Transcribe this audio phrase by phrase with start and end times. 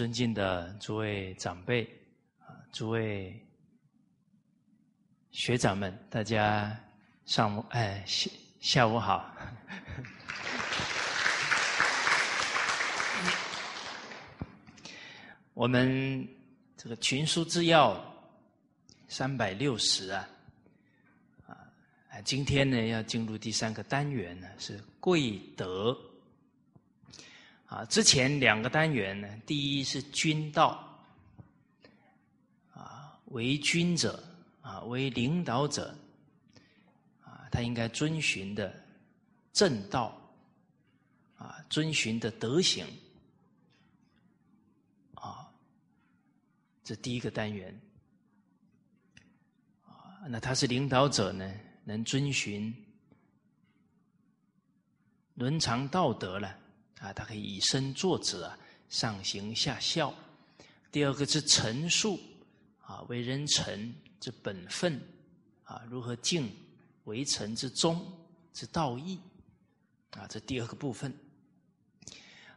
[0.00, 1.84] 尊敬的诸位长辈
[2.38, 3.38] 啊，诸位
[5.30, 6.74] 学长们，大家
[7.26, 9.30] 上午哎下下午好。
[15.52, 16.26] 我们
[16.78, 18.02] 这个群书之要
[19.06, 20.26] 三百六十啊
[21.46, 21.54] 啊，
[22.24, 25.94] 今天呢要进入第三个单元呢，是贵德。
[27.70, 31.00] 啊，之前两个单元呢，第一是君道，
[32.74, 34.20] 啊，为君者
[34.60, 35.96] 啊，为领导者，
[37.22, 38.74] 啊，他应该遵循的
[39.52, 40.20] 正道，
[41.36, 42.84] 啊，遵循的德行，
[45.14, 45.48] 啊，
[46.82, 47.80] 这第一个单元，
[49.86, 51.48] 啊，那他是领导者呢，
[51.84, 52.74] 能遵循
[55.34, 56.58] 伦常道德了。
[57.00, 58.52] 啊，他可以以身作则，
[58.88, 60.14] 上行下效。
[60.92, 62.20] 第二个是陈述，
[62.82, 65.00] 啊，为人臣之本分，
[65.64, 66.50] 啊，如何敬
[67.04, 68.06] 为臣之忠
[68.52, 69.18] 之道义，
[70.10, 71.12] 啊，这第二个部分。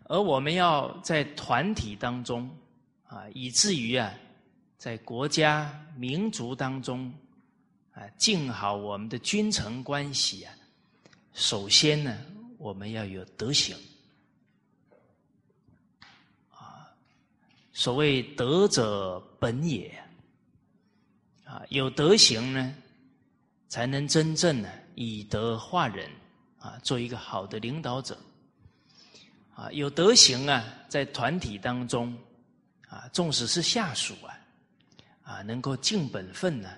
[0.05, 2.49] 而我们要在团体当中，
[3.05, 4.13] 啊，以至于啊，
[4.77, 7.13] 在国家民族当中，
[7.93, 10.53] 啊，敬好我们的君臣关系啊，
[11.31, 12.19] 首先呢，
[12.57, 13.77] 我们要有德行。
[17.75, 19.91] 所谓德者本也，
[21.43, 22.71] 啊，有德行呢，
[23.67, 26.07] 才能真正呢以德化人，
[26.59, 28.15] 啊，做一个好的领导者，
[29.55, 32.15] 啊，有德行啊，在团体当中，
[32.87, 34.37] 啊，纵使是下属啊，
[35.23, 36.69] 啊，能够尽本分呢，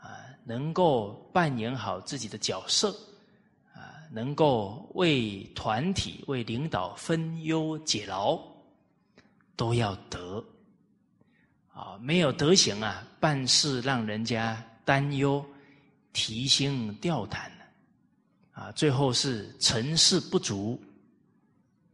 [0.00, 2.90] 啊，能够扮演好自己的角色，
[3.74, 8.53] 啊，能够为团体、为领导分忧解劳。
[9.56, 10.44] 都要德
[11.72, 15.44] 啊，没有德行啊，办事让人家担忧、
[16.12, 17.50] 提心吊胆
[18.52, 20.80] 啊，最后是成事不足，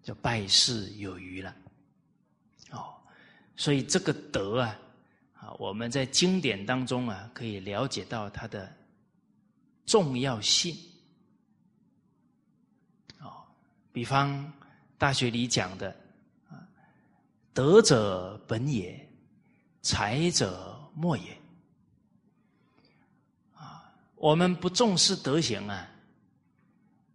[0.03, 1.54] 就败事有余了。
[2.70, 2.94] 哦，
[3.56, 4.78] 所以这个德啊，
[5.34, 8.70] 啊，我们在经典当中啊，可以了解到它的
[9.84, 10.75] 重要性。
[13.20, 13.44] 哦，
[13.93, 14.50] 比方
[14.97, 15.94] 大学里讲的。
[17.53, 19.09] 德者本也，
[19.83, 21.37] 才者末也。
[23.55, 25.91] 啊，我们不重视德行啊，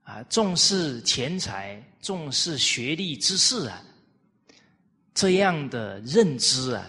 [0.04, 3.82] 啊，重视钱财，重视学历知识啊，
[5.14, 6.86] 这样的认知啊，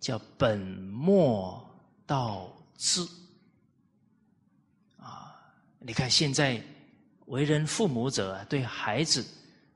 [0.00, 1.64] 叫本末
[2.04, 3.06] 倒置。
[4.98, 5.32] 啊，
[5.78, 6.60] 你看现在
[7.26, 9.24] 为人父母者对孩子。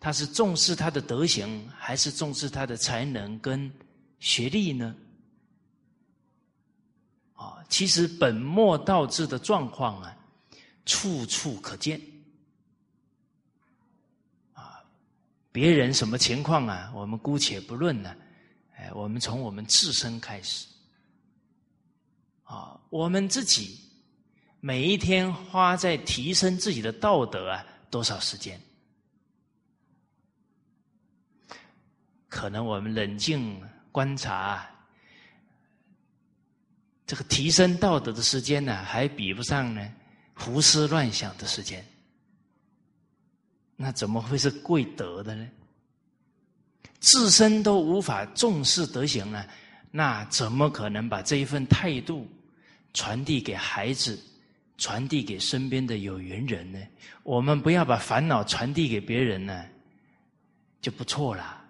[0.07, 3.69] 他是重视他的德行，还是重视他的才能跟
[4.21, 4.95] 学历呢？
[7.35, 10.17] 啊，其实本末倒置的状况啊，
[10.85, 12.01] 处处可见。
[14.53, 14.81] 啊，
[15.51, 16.93] 别人什么情况啊？
[16.95, 18.15] 我们姑且不论呢。
[18.77, 20.69] 哎，我们从我们自身开始。
[22.45, 23.77] 啊，我们自己
[24.61, 28.61] 每一天花在提升自己的道德啊，多少时间？
[32.29, 33.61] 可能我们冷静
[33.93, 34.69] 观察，
[37.07, 39.93] 这个提升道德的时间呢，还比不上呢
[40.35, 41.85] 胡思乱想的时间。
[43.77, 45.49] 那怎么会是贵德的呢？
[46.99, 49.47] 自身都无法重视德行呢，
[49.91, 52.27] 那怎么可能把这一份态度
[52.95, 54.19] 传递给孩子，
[54.79, 56.79] 传递给身边的有缘人呢？
[57.23, 59.65] 我们不要把烦恼传递给别人呢，
[60.81, 61.65] 就不错了。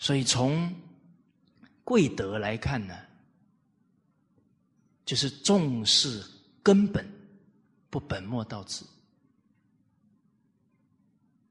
[0.00, 0.74] 所以从
[1.84, 2.98] 贵德来看呢，
[5.04, 6.24] 就是重视
[6.62, 7.06] 根本，
[7.90, 8.82] 不本末倒置。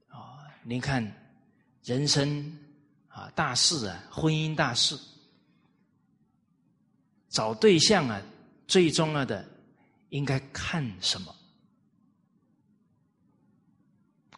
[0.07, 0.99] 啊，您看
[1.83, 2.57] 人生
[3.07, 4.99] 啊大事啊，婚姻大事，
[7.29, 8.19] 找对象啊，
[8.67, 9.47] 最重要的
[10.09, 11.35] 应该看什么？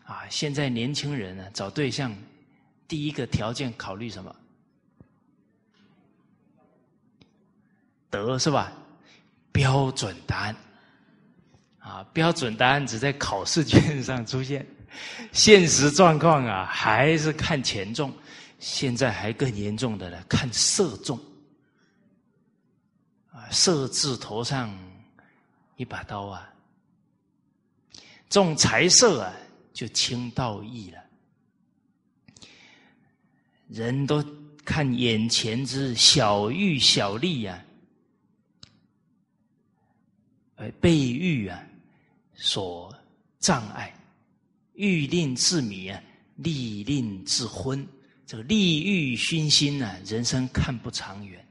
[0.03, 2.13] 啊，现在年轻人呢，找对象。
[2.91, 4.35] 第一个条件考虑什么？
[8.09, 8.73] 德是吧？
[9.53, 10.55] 标准答案
[11.79, 14.67] 啊，标准答案只在考试卷上出现，
[15.31, 18.13] 现实状况啊还是看权重。
[18.59, 21.17] 现在还更严重的了，看色重
[23.31, 24.69] 啊，色字头上
[25.77, 26.53] 一把刀啊，
[28.29, 29.33] 重财色啊
[29.71, 31.00] 就轻道义了。
[33.71, 34.21] 人都
[34.65, 37.63] 看眼前之小欲小利呀，
[40.55, 41.63] 而被欲啊
[42.33, 42.93] 所
[43.39, 43.97] 障碍，
[44.73, 46.03] 欲令自迷啊，
[46.35, 47.87] 利令自昏。
[48.25, 51.47] 这个利欲熏心呢，人生看不长远。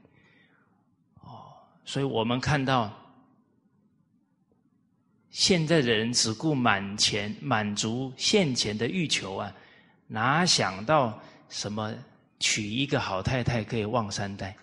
[1.21, 1.51] 哦，
[1.83, 2.95] 所以我们看到
[5.31, 9.51] 现在的人只顾满钱满足现前的欲求啊，
[10.05, 11.19] 哪想到
[11.49, 11.91] 什么？
[12.41, 14.57] 娶一个好太太可以旺三代，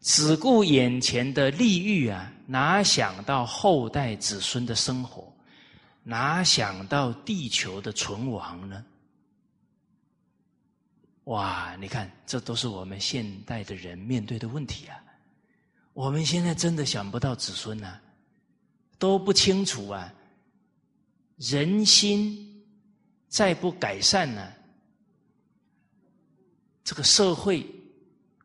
[0.00, 5.34] 只顾眼前的利欲啊，哪想到后代子孙的生活？
[6.04, 8.84] 哪想到地球的存亡呢？
[11.24, 11.76] 哇！
[11.78, 14.96] 你看，这都是我们现代的人面对的问题啊！
[15.92, 18.00] 我们现在真的想不到子孙呢，
[18.98, 20.10] 都不清楚啊。
[21.36, 22.64] 人心
[23.28, 24.52] 再不改善呢？
[26.88, 27.66] 这个社会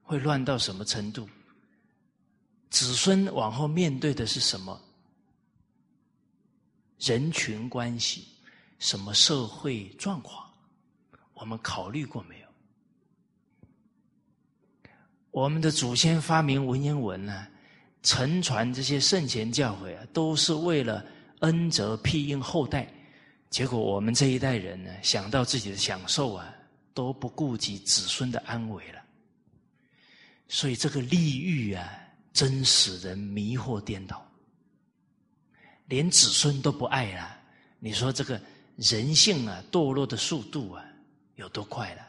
[0.01, 1.29] 会乱到什么程度？
[2.69, 4.77] 子孙往后面对的是什么
[6.99, 8.27] 人群关系？
[8.79, 10.45] 什么社会状况？
[11.35, 12.47] 我们考虑过没有？
[15.31, 17.47] 我们的祖先发明文言文呢，
[18.01, 21.01] 承传这些圣贤教诲啊，都是为了
[21.39, 22.93] 恩泽庇荫后代。
[23.49, 26.53] 结果我们这一代人呢，想到自己的享受啊。
[26.93, 29.01] 都不顾及子孙的安危了，
[30.47, 31.89] 所以这个利欲啊，
[32.31, 34.23] 真使人迷惑颠倒，
[35.87, 37.39] 连子孙都不爱了。
[37.79, 38.39] 你说这个
[38.75, 40.85] 人性啊，堕落的速度啊，
[41.35, 42.07] 有多快了？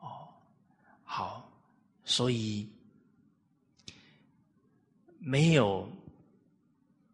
[0.00, 0.28] 哦，
[1.04, 1.50] 好，
[2.04, 2.68] 所以
[5.18, 5.88] 没有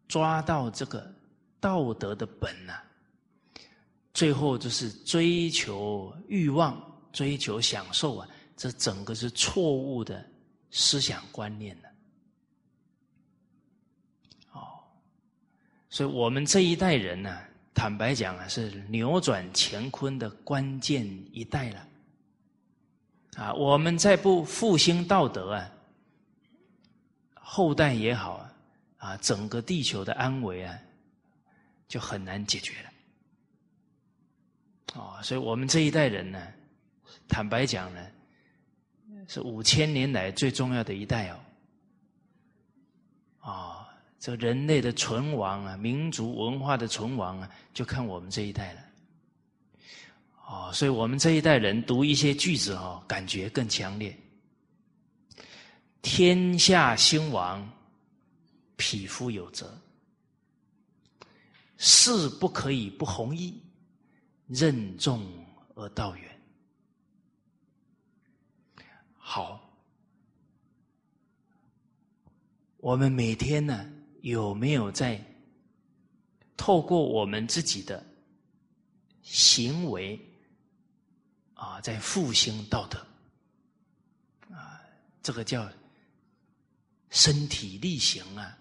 [0.08, 1.14] 抓到这个
[1.60, 2.82] 道德的本呐。
[4.14, 6.81] 最后就是追求欲望、
[7.12, 10.25] 追求享受啊，这整个是错误的
[10.70, 11.88] 思想观念呢。
[14.53, 14.61] 哦，
[15.88, 17.41] 所以我们这一代人呢，
[17.73, 21.88] 坦白讲啊，是扭转乾坤的关键一代了。
[23.37, 25.73] 啊，我们再不复兴道德啊，
[27.32, 28.55] 后代也好啊，
[28.99, 30.79] 啊，整个地球的安危啊，
[31.88, 32.92] 就很难解决了。
[34.94, 36.47] 哦，所以我们这一代人呢，
[37.27, 38.06] 坦白讲呢，
[39.27, 41.40] 是五千年来最重要的一代哦。
[43.40, 43.88] 啊，
[44.19, 48.81] 这人类的存亡啊，民族文化的存亡啊，就看我们这一代了。
[50.47, 54.14] 哦，所以我们这一代人读一些句子哦，感觉更强烈。
[56.02, 57.66] 天下兴亡，
[58.76, 59.73] 匹夫有责，
[61.78, 63.62] 事不可以不弘毅。
[64.52, 65.26] 任重
[65.75, 66.40] 而道远。
[69.16, 69.59] 好，
[72.76, 73.90] 我们每天呢
[74.21, 75.18] 有没有在
[76.54, 78.04] 透过我们自己的
[79.23, 80.21] 行为
[81.54, 82.99] 啊，在复兴道德
[84.54, 84.78] 啊？
[85.23, 85.66] 这个叫
[87.09, 88.59] 身体力行啊，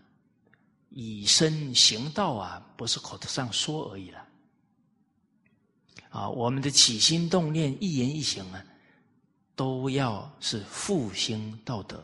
[0.89, 4.25] 以身行道啊，不是口头上说而已了。
[6.09, 8.65] 啊，我们的起心动念、一言一行啊，
[9.55, 12.03] 都要是复兴道德。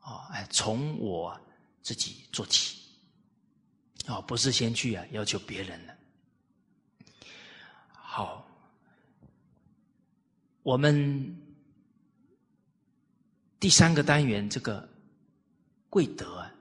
[0.00, 1.38] 啊，哎，从我
[1.82, 2.78] 自己做起。
[4.06, 5.94] 啊，不是先去啊要求别人了。
[7.92, 8.48] 好，
[10.62, 11.36] 我们
[13.60, 14.88] 第三个单元这个
[15.90, 16.54] 贵德啊，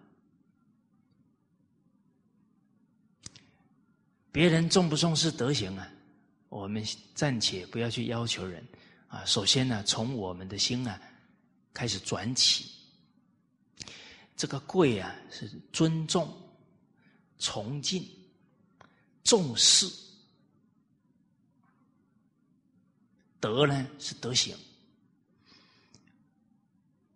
[4.30, 5.88] 别人重不重视德行啊？
[6.50, 8.66] 我们暂且不要去要求人
[9.08, 11.00] 啊，首先呢，从我们的心啊
[11.74, 12.72] 开始转起。
[14.36, 16.32] 这个贵啊，是尊重、
[17.40, 18.08] 崇敬、
[19.24, 19.88] 重视；
[23.40, 24.56] 德呢，是德行。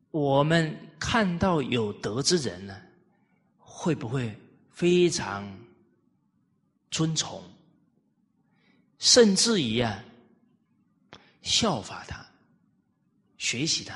[0.10, 2.82] 我们看到有德之人呢，
[3.60, 4.36] 会不会
[4.72, 5.48] 非常
[6.90, 7.42] 尊崇？
[9.02, 10.02] 甚至于啊，
[11.42, 12.24] 效法他，
[13.40, 13.96] 学习他。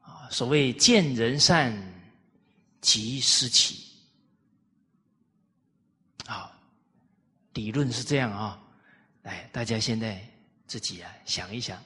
[0.00, 1.76] 啊，所谓见人善，
[2.80, 3.84] 即思齐。
[6.24, 6.58] 啊，
[7.52, 8.58] 理论是这样啊。
[9.20, 10.26] 来，大家现在
[10.66, 11.84] 自己啊想一想，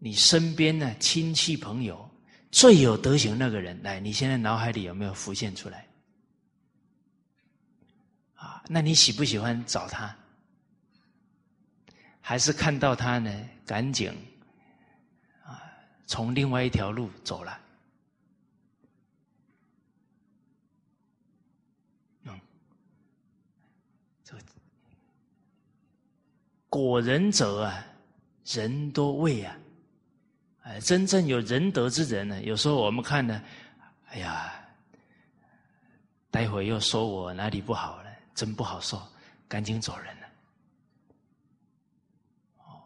[0.00, 2.10] 你身边的亲戚朋友
[2.50, 5.86] 最有德行那个人，来，你现在脑海里有没有浮现出来？
[8.68, 10.14] 那你喜不喜欢找他？
[12.20, 14.10] 还是看到他呢，赶紧
[15.44, 15.60] 啊，
[16.06, 17.58] 从另外一条路走了？
[22.22, 22.40] 嗯，
[24.24, 24.36] 这
[26.68, 27.84] 果仁者啊，
[28.44, 29.58] 人多畏啊。
[30.62, 33.42] 哎，真正有仁德之人呢，有时候我们看呢，
[34.10, 34.54] 哎呀，
[36.30, 38.01] 待会又说我哪里不好，
[38.34, 39.00] 真不好受，
[39.48, 40.26] 赶紧走人了。
[42.58, 42.82] 哦，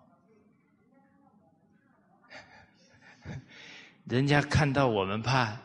[4.05, 5.57] 人家看到我们怕，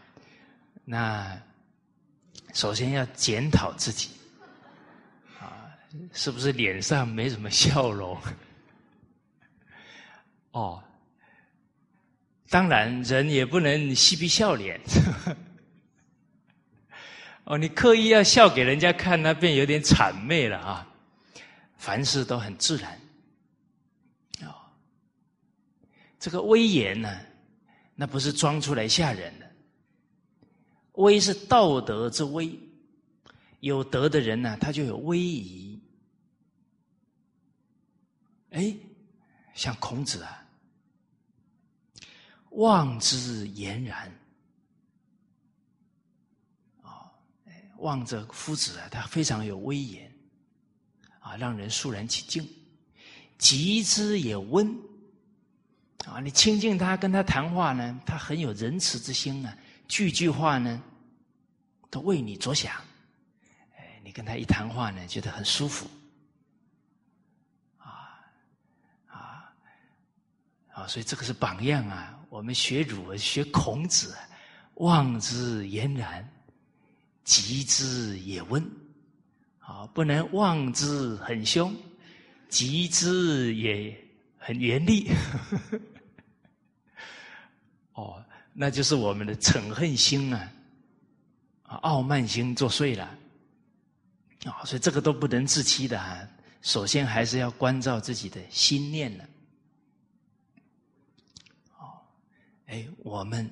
[0.86, 1.42] 那
[2.54, 4.10] 首先要检讨自己，
[5.40, 5.72] 啊，
[6.14, 8.18] 是不是脸上没什么笑容？
[10.52, 10.84] 哦。
[12.50, 14.78] 当然，人也不能嬉皮笑脸。
[17.52, 20.88] 哦，你刻意要笑给人家看，那便有点谄媚了啊！
[21.76, 22.98] 凡事都很自然。
[24.44, 24.56] 哦，
[26.18, 27.14] 这个威严呢，
[27.94, 29.52] 那不是装出来吓人的。
[30.94, 32.58] 威是道德之威，
[33.60, 35.78] 有德的人呢，他就有威仪。
[38.52, 38.74] 哎，
[39.54, 40.38] 像孔子啊。
[42.52, 44.10] 望之俨然，
[46.82, 47.12] 啊，
[47.82, 50.12] 望着夫子啊，他非常有威严，
[51.20, 52.44] 啊，让人肃然起敬；
[53.38, 54.76] 极之也温，
[56.06, 59.58] 啊，你亲近他，跟他谈话呢，他很有仁慈之心啊，
[59.88, 60.82] 句句话呢，
[61.90, 62.74] 都为你着想，
[63.76, 65.90] 哎，你跟他一谈话呢，觉得很舒服，
[67.78, 68.24] 啊，
[69.08, 69.54] 啊，
[70.74, 72.18] 啊，所以这个是榜样啊。
[72.30, 74.16] 我们学儒，学孔子，
[74.76, 76.26] 望之俨然，
[77.24, 78.64] 急之也温。
[79.60, 81.74] 啊，不能望之很凶，
[82.50, 83.96] 急之也
[84.38, 85.10] 很严厉。
[87.94, 88.22] 哦，
[88.54, 90.52] 那就是我们的嗔恨心啊，
[91.64, 93.04] 傲慢心作祟了。
[94.46, 96.28] 啊，所以这个都不能自欺的啊。
[96.62, 99.26] 首先还是要关照自己的心念了。
[102.68, 103.50] 哎，我们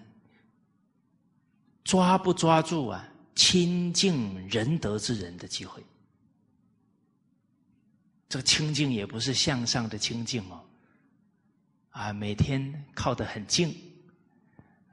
[1.84, 3.08] 抓不抓住啊？
[3.40, 5.82] 亲近仁德之人的机会，
[8.28, 10.62] 这个清净也不是向上的清净哦，
[11.92, 13.74] 啊，每天靠得很近，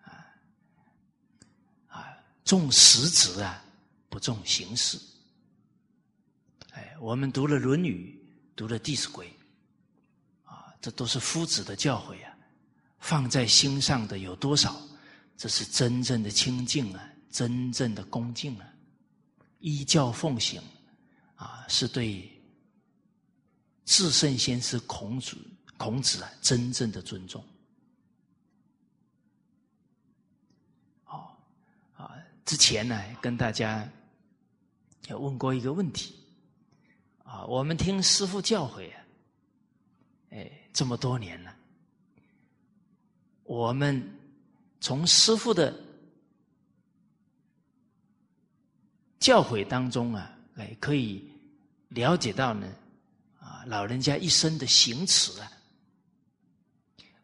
[0.04, 0.30] 啊
[1.88, 3.64] 啊，重实质啊，
[4.08, 4.96] 不重形式。
[6.70, 8.16] 哎，我们读了《论语》，
[8.56, 9.26] 读了《弟子规》，
[10.48, 12.32] 啊，这都是夫子的教诲啊。
[13.00, 14.80] 放在心上的有多少？
[15.36, 18.66] 这是真正的清净啊，真正的恭敬啊，
[19.58, 20.58] 依教奉行
[21.34, 22.26] 啊，是对
[23.84, 25.36] 至圣先师孔子
[25.76, 27.44] 孔子啊真正的尊重。
[31.04, 31.28] 哦
[31.94, 32.16] 啊，
[32.46, 33.86] 之前呢跟大家
[35.08, 36.14] 有问过一个问题
[37.22, 39.04] 啊，我们听师父教诲啊，
[40.30, 41.54] 哎，这么多年了。
[43.42, 44.02] 我们
[44.80, 45.78] 从师傅的
[49.18, 51.28] 教诲当中啊，哎，可以
[51.88, 52.66] 了解到呢，
[53.40, 55.50] 啊，老人家一生的行持啊，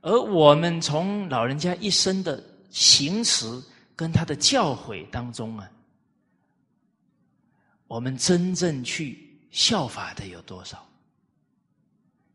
[0.00, 3.62] 而我们从老人家一生的行持
[3.94, 5.70] 跟他的教诲当中啊，
[7.86, 10.86] 我们真正去效法的有多少？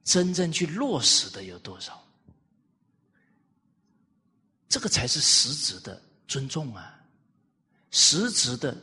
[0.04, 2.02] 真正去落实的有多少？
[4.70, 6.98] 这个才是实质的尊重啊，
[7.92, 8.78] 实质的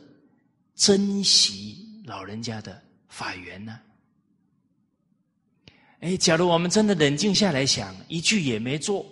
[0.75, 3.79] 珍惜老人家的法缘呢。
[6.01, 9.05] 哎，假如我们真的冷静下来想，一句也没做，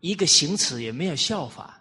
[0.00, 1.80] 一个行持也没有效法，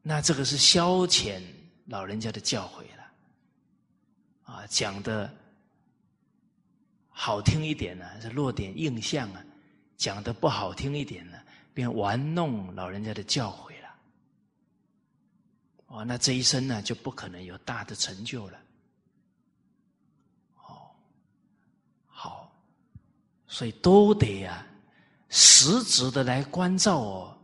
[0.00, 1.42] 那这个是消遣
[1.86, 3.04] 老人家的教诲了。
[4.44, 5.30] 啊，讲的
[7.08, 9.44] 好听一点呢，是落点印象啊；
[9.96, 11.36] 讲的不好听一点呢。
[11.74, 13.75] 便玩弄老人家的教诲，
[15.86, 18.58] 哦，那这一生呢就不可能有大的成就了。
[20.56, 20.90] 哦，
[22.08, 22.52] 好，
[23.46, 24.66] 所以都得呀，
[25.28, 27.38] 实质的来关照哦，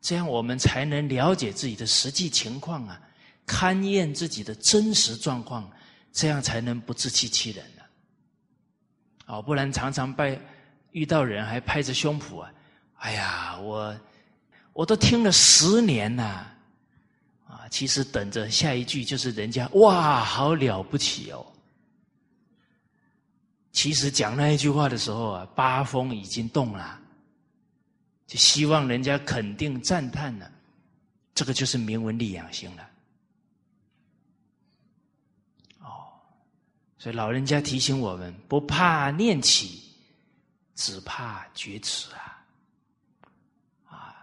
[0.00, 3.00] 这样我们才能了解自己的实际情况啊，
[3.46, 5.70] 勘验自己的真实状况，
[6.10, 7.82] 这样才能不自欺欺人呢。
[9.26, 10.40] 哦，不然常常被
[10.92, 12.52] 遇到人还拍着胸脯啊。
[12.94, 13.94] 哎呀，我
[14.72, 16.50] 我都听了十年了，
[17.70, 21.44] 其实等着下一句就是人家哇，好了不起哦。
[23.72, 27.00] 其实讲那一句话的时候啊，八风已经动了，
[28.26, 30.50] 就希望人家肯定赞叹呢。
[31.34, 32.90] 这个就是明文立养心了。
[35.80, 36.10] 哦，
[36.98, 39.92] 所以老人家提醒我们：不怕念起，
[40.74, 42.44] 只怕觉迟啊！
[43.88, 44.16] 啊，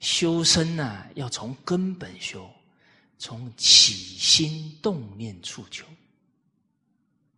[0.00, 2.50] 修身呢，要从根本修，
[3.18, 5.84] 从起心动念处求。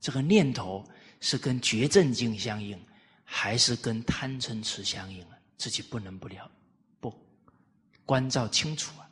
[0.00, 0.86] 这个念头。
[1.22, 2.82] 是跟觉正境相应，
[3.24, 5.38] 还是跟贪嗔痴相应啊？
[5.58, 6.50] 自己不能不了，
[6.98, 7.14] 不
[8.06, 9.10] 关照清楚啊！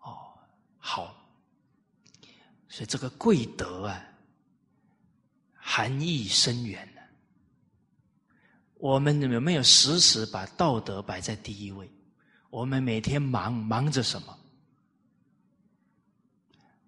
[0.00, 0.38] 哦，
[0.76, 1.14] 好，
[2.68, 4.04] 所以这个贵德啊，
[5.54, 7.00] 含义深远呢。
[8.74, 11.88] 我们有没有时时把道德摆在第一位？
[12.50, 14.38] 我们每天忙忙着什么？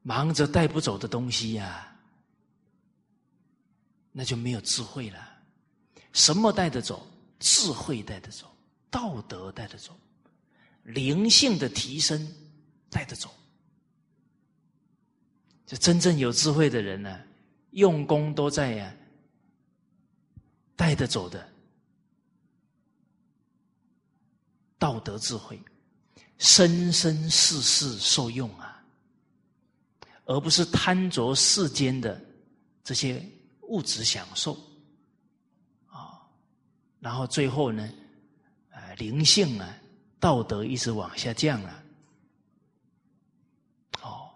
[0.02, 1.86] 忙着带不走的东西呀！
[4.12, 5.18] 那就没有智慧了。
[6.12, 7.06] 什么带得走？
[7.38, 8.54] 智慧带得走，
[8.90, 9.98] 道德带得走，
[10.82, 12.30] 灵性的提升
[12.90, 13.30] 带得走。
[15.66, 17.20] 这真正有智慧的人呢，
[17.70, 18.94] 用功都在呀，
[20.76, 21.48] 带得走的
[24.80, 25.56] 道德智慧，
[26.38, 28.82] 生生世世受用啊，
[30.24, 32.20] 而不是贪着世间的
[32.82, 33.24] 这些。
[33.70, 34.54] 物质享受，
[35.86, 36.26] 啊，
[36.98, 37.88] 然后最后呢，
[38.70, 39.76] 呃，灵性啊，
[40.18, 41.82] 道德一直往下降啊，
[44.02, 44.28] 哦，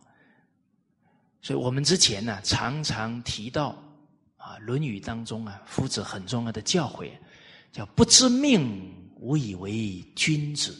[1.43, 3.71] 所以我们之前呢，常常提到
[4.37, 7.11] 啊，《论语》当中啊，夫子很重要的教诲，
[7.73, 10.77] 叫“不知命，无以为君子”。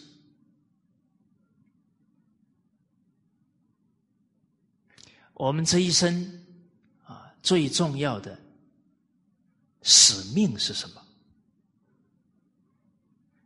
[5.33, 6.45] 我们这一生
[7.05, 8.39] 啊，最重要的。
[9.87, 11.07] 使命是什么？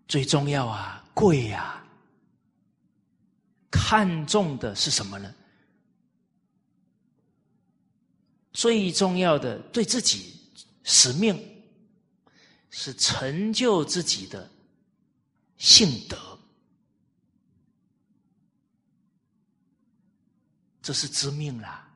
[0.06, 1.84] 最重要啊，贵呀！
[3.70, 5.34] 看重的是什么呢？
[8.52, 10.40] 最重要的对自己
[10.84, 11.36] 使命
[12.70, 14.48] 是成就自己的
[15.58, 16.16] 性德，
[20.80, 21.86] 这是知命啦。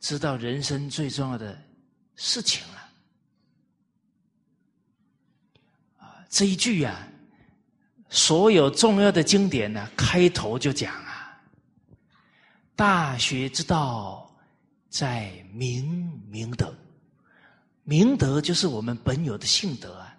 [0.00, 1.56] 知道人生最重要的。
[2.22, 2.90] 事情了
[6.00, 6.22] 啊！
[6.28, 7.08] 这一句啊，
[8.10, 11.40] 所有重要的经典呢，开头就讲啊，
[12.76, 14.30] 《大学之道，
[14.90, 16.66] 在明明德》，
[17.84, 20.09] 明德就是我们本有的性德啊，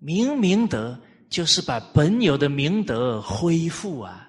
[0.00, 4.28] 明明德就是把本有的明德恢复啊，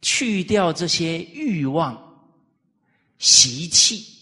[0.00, 2.26] 去掉这些欲望
[3.18, 4.12] 习气。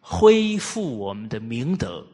[0.00, 2.04] 恢复我们的明德，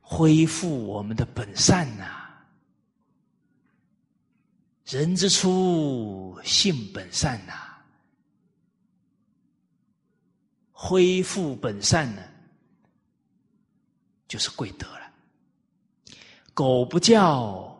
[0.00, 2.30] 恢复我们的本善呐！
[4.86, 7.52] 人之初，性本善呐。
[10.72, 12.22] 恢复本善呢，
[14.26, 15.07] 就是贵德了。
[16.58, 17.72] 苟不教，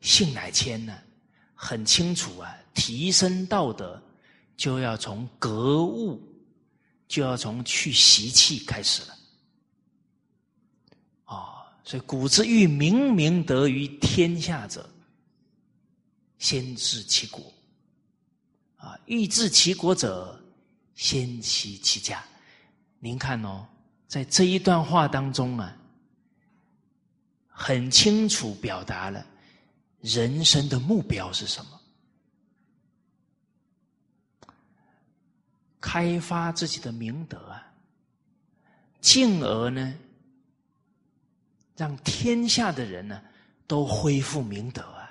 [0.00, 0.92] 性乃迁呢，
[1.54, 2.52] 很清楚啊。
[2.74, 4.02] 提升道德，
[4.56, 6.20] 就要从格物。
[7.08, 9.16] 就要从去习气开始了，
[11.26, 14.90] 哦，所以古之欲明明德于天下者，
[16.36, 17.54] 先治其国，
[18.76, 20.36] 啊，欲治其国者，
[20.96, 22.20] 先齐其家。
[22.98, 23.64] 您看哦，
[24.08, 25.76] 在这一段话当中啊，
[27.58, 29.26] 很清楚表达了
[30.02, 31.80] 人生的目标是什么。
[35.80, 37.72] 开发自己的明德啊，
[39.00, 39.94] 进而呢，
[41.76, 43.22] 让天下的人呢
[43.66, 45.08] 都恢复明德啊！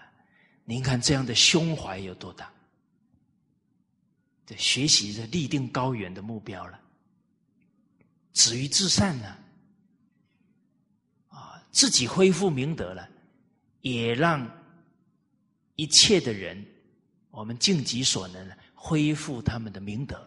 [0.66, 2.52] 您看这样的胸怀有多大？
[4.46, 6.80] 这学习的立定高远的目标了，
[8.34, 9.36] 止于至善呢，
[11.76, 13.10] 自己恢复明德了，
[13.82, 14.50] 也让
[15.76, 16.66] 一切的人，
[17.32, 20.26] 我们尽己所能恢复他们的明德。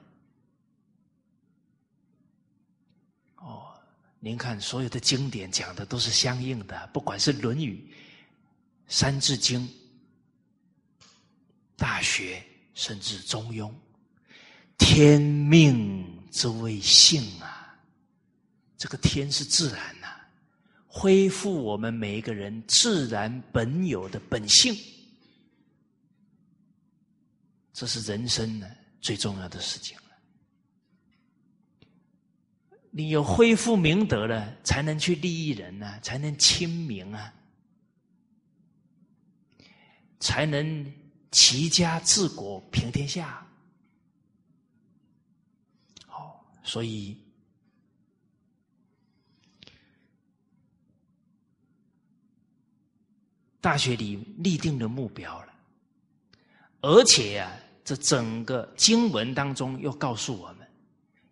[3.37, 3.75] 哦
[4.21, 7.89] 您看，所有的经典讲的都是相应的，不管是《论语》
[8.87, 9.61] 《三字经》
[11.77, 12.37] 《大学》，
[12.75, 13.71] 甚至《中庸》，
[14.77, 17.75] 天命之谓性啊！
[18.77, 20.18] 这个天是自然呐，
[20.89, 24.75] 恢复我们每一个人自然本有的本性，
[27.73, 28.67] 这是人生呢
[29.01, 30.03] 最重要的事情了。
[32.91, 37.33] 你有恢复明德了，才能去利益人呢，才能亲民啊，
[40.19, 40.93] 才能
[41.31, 43.47] 齐家治国平天下。
[46.07, 47.17] 好，所以
[53.69, 55.53] 大学里立定的目标了，
[56.81, 57.55] 而且呀，
[57.85, 60.67] 这整个经文当中又告诉我们。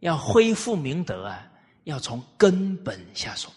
[0.01, 1.51] 要恢复明德啊，
[1.85, 3.51] 要从根本下手。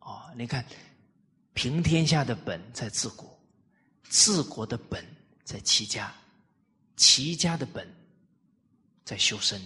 [0.00, 0.66] 哦，你看，
[1.52, 3.38] 平天下的本在治国，
[4.10, 5.06] 治国的本
[5.44, 6.12] 在齐家，
[6.96, 7.88] 齐家的本
[9.04, 9.62] 在修身，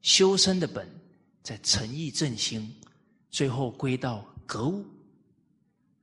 [0.00, 0.88] 修身的本
[1.42, 2.72] 在诚意正心，
[3.32, 4.84] 最后归到格物，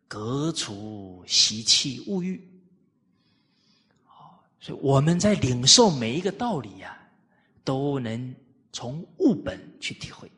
[0.07, 2.43] 革除习气物欲。
[4.59, 6.99] 所以我们在领受每一个道理呀，
[7.63, 8.35] 都能
[8.73, 10.29] 从物本去体会。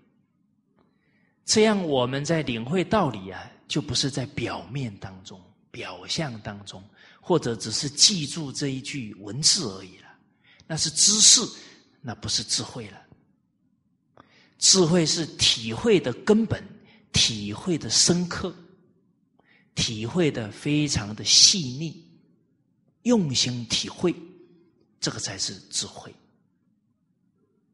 [1.45, 6.83] 这样我们在领会道理啊，就不是在表面当中、表象当中，
[7.19, 10.07] 或者只是记住这一句文字而已了。
[10.67, 11.41] 那是知识，
[12.01, 13.01] 那不是智慧了。
[14.59, 16.63] 智慧是体会的根本，
[17.11, 18.55] 体会的深刻，
[19.75, 22.09] 体会的非常的细腻。
[23.03, 24.15] 用心体会，
[24.99, 26.13] 这个才是智慧，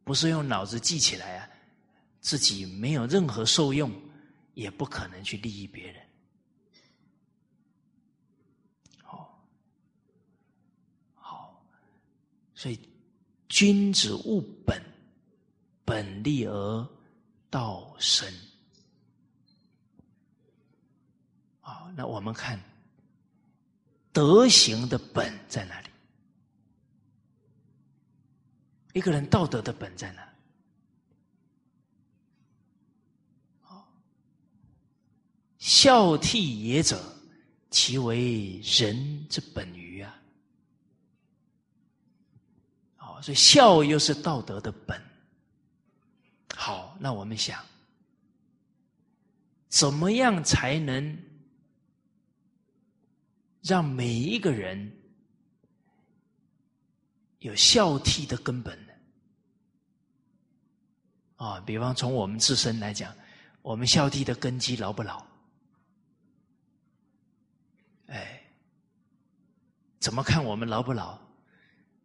[0.05, 1.49] 不是用脑子记起来啊，
[2.21, 3.91] 自己没有任何受用，
[4.53, 6.01] 也不可能去利益别人。
[9.03, 9.45] 好，
[11.13, 11.61] 好，
[12.55, 12.79] 所以
[13.49, 14.81] 君子务本，
[15.83, 16.89] 本立而
[17.49, 18.33] 道生。
[21.59, 22.61] 好，那我们看。
[24.13, 25.89] 德行的本在哪里？
[28.93, 30.27] 一个人道德的本在哪？
[35.59, 36.99] 孝悌也者，
[37.69, 40.19] 其为人之本于啊！
[42.95, 44.99] 好，所以孝又是道德的本。
[46.55, 47.63] 好，那我们想，
[49.67, 51.26] 怎么样才能？
[53.67, 54.91] 让每一个人
[57.39, 58.79] 有孝悌的根本？
[61.35, 63.13] 啊，比方从我们自身来讲，
[63.61, 65.21] 我们孝悌的根基牢不牢？
[68.07, 68.41] 哎，
[69.99, 71.19] 怎么看我们牢不牢？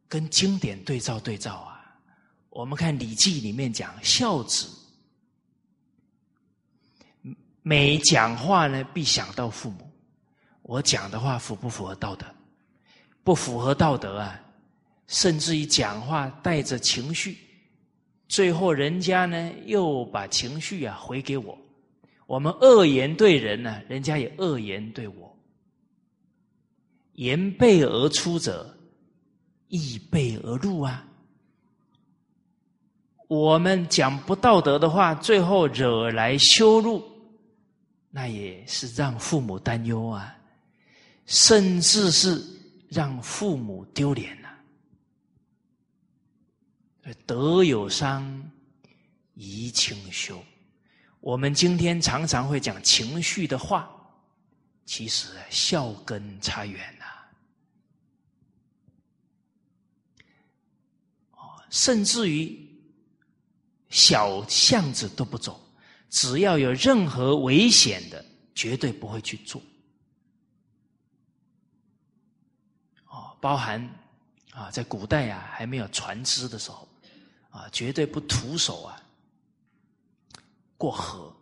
[0.09, 1.99] 跟经典对照对照啊！
[2.51, 4.69] 我们看《礼记》里面讲孝子，
[7.63, 9.82] 每讲话呢，必想到父母。
[10.73, 12.25] 我讲的话符不符合道德？
[13.23, 14.41] 不符合道德啊！
[15.07, 17.37] 甚至于讲话带着情绪，
[18.27, 21.59] 最后人家呢又把情绪啊回给我。
[22.27, 25.37] 我们恶言对人呢，人家也恶言对我。
[27.13, 28.75] 言背而出者，
[29.69, 31.07] 亦背而入啊！
[33.29, 37.05] 我们讲不道德的话，最后惹来羞辱，
[38.09, 40.35] 那也是让父母担忧啊！
[41.27, 42.43] 甚至是
[42.89, 44.49] 让父母丢脸了。
[47.27, 48.51] 德有伤，
[49.37, 50.43] 贻亲羞。
[51.21, 53.89] 我们今天常常会讲情绪的话，
[54.85, 57.05] 其实孝根差远了。
[61.33, 62.69] 哦，甚至于
[63.89, 65.61] 小巷子都不走，
[66.11, 69.63] 只要有任何危险的，绝对不会去做。
[73.43, 73.85] 包含
[74.53, 76.89] 啊，在古代啊，还没有船只的时候，
[77.51, 79.03] 啊，绝对不徒手啊
[80.77, 81.35] 过河，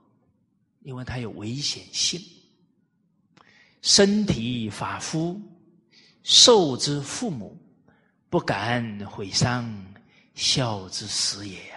[0.80, 2.18] 因为它有危险性。
[3.82, 5.38] 身体发肤，
[6.22, 7.54] 受之父母，
[8.30, 9.70] 不敢毁伤，
[10.34, 11.76] 孝之始也呀。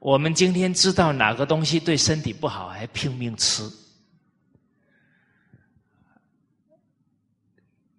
[0.00, 3.62] 我们今天知道哪个东西对身体不好，还拼命吃。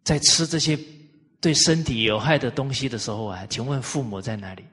[0.03, 0.77] 在吃这些
[1.39, 4.65] 对身体有害的东西的时候啊，请问父母在哪里？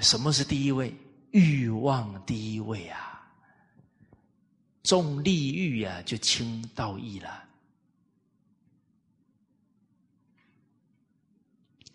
[0.00, 0.94] 什么是第一位？
[1.30, 3.30] 欲望第一位啊！
[4.82, 7.44] 重利欲啊，就轻道义了。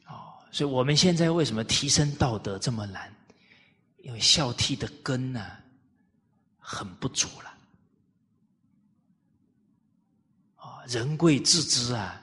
[0.07, 3.11] 哦，所以我们现在为什么提升道德这么难？
[3.99, 5.57] 因为孝悌的根呢，
[6.59, 7.52] 很不足了。
[10.87, 12.21] 人贵自知啊，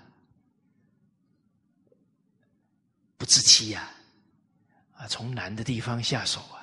[3.17, 3.91] 不自欺呀，
[4.95, 6.61] 啊，从难的地方下手啊，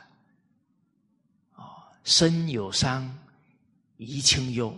[1.54, 3.04] 啊，身有伤，
[3.98, 4.70] 贻亲忧，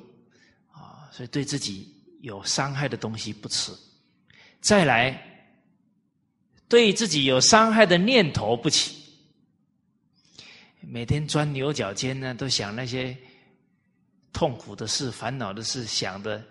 [0.72, 3.74] 啊，所以对自己有伤害的东西不吃，
[4.62, 5.22] 再来，
[6.70, 9.04] 对自己有伤害的念头不起，
[10.80, 13.18] 每天钻牛角尖呢，都想那些
[14.32, 16.42] 痛苦的事、烦恼的事，想的。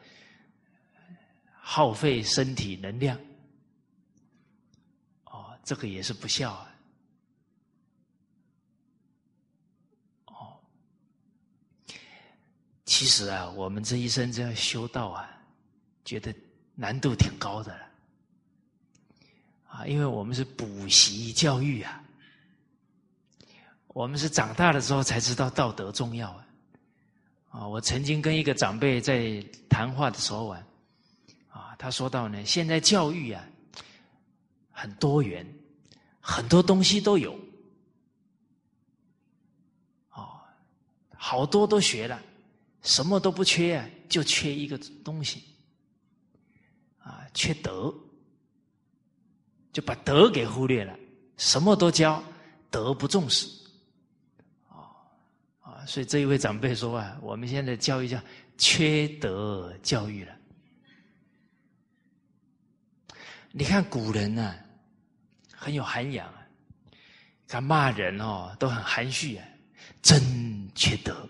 [1.70, 3.14] 耗费身体能量，
[5.24, 6.74] 哦，这个也是不孝啊。
[10.24, 10.56] 哦，
[12.86, 15.28] 其实啊，我们这一生这样修道啊，
[16.06, 16.34] 觉得
[16.74, 17.86] 难度挺高的了
[19.68, 22.02] 啊，因为我们是补习教育啊，
[23.88, 26.46] 我们是长大的时候才知道道德重要啊。
[27.50, 30.64] 啊，我曾经跟一个长辈在谈话的时候啊。
[31.78, 33.46] 他说到呢，现在教育啊
[34.72, 35.46] 很多元，
[36.20, 37.38] 很多东西都有，
[40.10, 40.40] 哦，
[41.16, 42.20] 好多都学了，
[42.82, 45.44] 什么都不缺啊，就缺一个东西，
[46.98, 47.94] 啊，缺德，
[49.72, 50.98] 就把德给忽略了，
[51.36, 52.20] 什么都教，
[52.72, 53.46] 德不重视，
[54.68, 54.90] 啊
[55.60, 58.20] 啊，所以这一位长辈说啊，我们现在教育叫
[58.56, 60.37] 缺德教育了。
[63.50, 64.54] 你看古人呢，
[65.52, 66.42] 很有涵养啊，
[67.46, 69.44] 他骂人哦都很含蓄啊，
[70.02, 70.20] 真
[70.74, 71.28] 缺德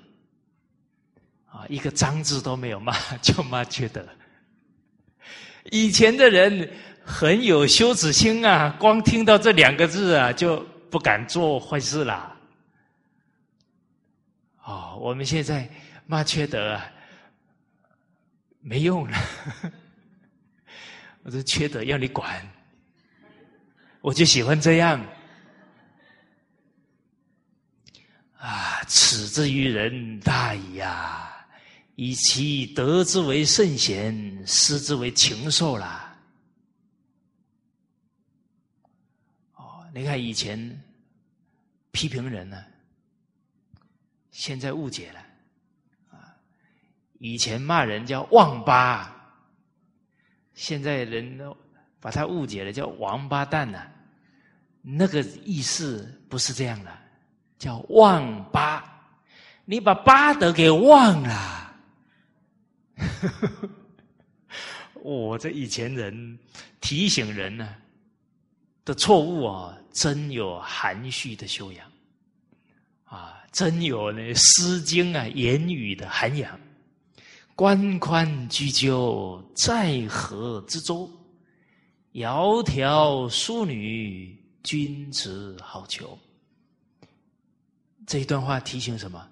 [1.47, 4.07] 啊，一个脏字都没有骂， 就骂缺德。
[5.71, 6.71] 以前的人
[7.05, 10.59] 很有羞耻心啊，光听到这两个字啊，就
[10.91, 12.37] 不敢做坏事啦。
[14.65, 15.69] 哦，我们现在
[16.05, 16.91] 骂缺德啊，
[18.61, 19.19] 没用了。
[21.29, 22.51] 我说缺德要你管，
[24.01, 24.99] 我就喜欢这样。
[28.39, 31.47] 啊，耻之于人大矣呀！
[31.97, 36.19] 以其德之为圣贤，失之为禽兽啦。
[39.53, 40.83] 哦，你看以前
[41.91, 42.65] 批评人呢，
[44.31, 45.21] 现在误解了
[46.11, 46.35] 啊。
[47.19, 49.15] 以前骂人叫忘八。
[50.59, 51.57] 现在人都
[52.01, 53.87] 把他误解了，叫王八蛋呐。
[54.83, 56.93] 那个意思不是这样的，
[57.59, 58.85] 叫忘八。
[59.65, 61.77] 你把八德给忘了。
[64.95, 66.37] 我这以前人
[66.81, 67.77] 提醒人呢
[68.85, 71.87] 的错误啊，真有含蓄的修养
[73.05, 76.59] 啊，真有那《诗经》啊言语的涵养。
[77.59, 81.11] 关宽雎鸠，在河之洲。
[82.13, 86.17] 窈窕淑女，君子好逑。
[88.07, 89.29] 这一段话提醒什么？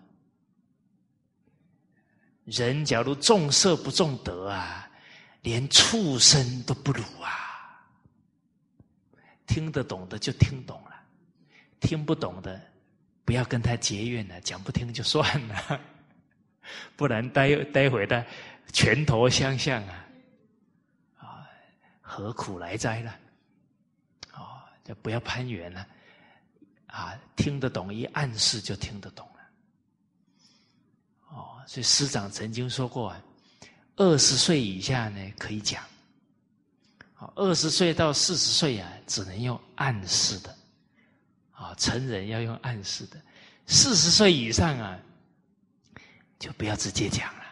[2.46, 4.90] 人假如重色不重德啊，
[5.42, 7.30] 连畜生都不如啊！
[9.46, 10.90] 听得懂的就听懂了，
[11.78, 12.60] 听不懂的
[13.24, 15.80] 不要跟他结怨了，讲不听就算了。
[16.96, 18.24] 不然待待会的
[18.72, 20.06] 拳头相向啊，
[21.18, 21.48] 啊，
[22.00, 23.12] 何苦来哉呢？
[24.32, 25.86] 啊，就不要攀缘了，
[26.86, 29.40] 啊，听得懂一暗示就听得懂了。
[31.30, 33.22] 哦，所以师长曾经说过啊，
[33.96, 35.82] 二十岁以下呢可以讲，
[37.14, 40.56] 好，二十岁到四十岁啊只能用暗示的，
[41.52, 43.20] 啊，成人要用暗示的，
[43.66, 44.98] 四十岁以上啊。
[46.38, 47.44] 就不要直接讲了，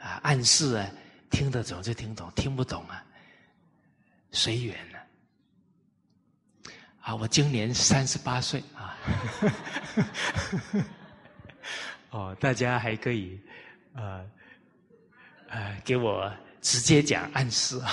[0.00, 0.86] 啊，暗示啊，
[1.30, 3.04] 听得懂就听懂，听不懂啊，
[4.30, 4.98] 随缘了。
[7.00, 8.96] 啊，我今年三十八岁啊，
[12.10, 13.40] 哦，大家还可以，
[13.94, 14.24] 呃，
[15.48, 17.92] 呃，给我直接讲暗示啊，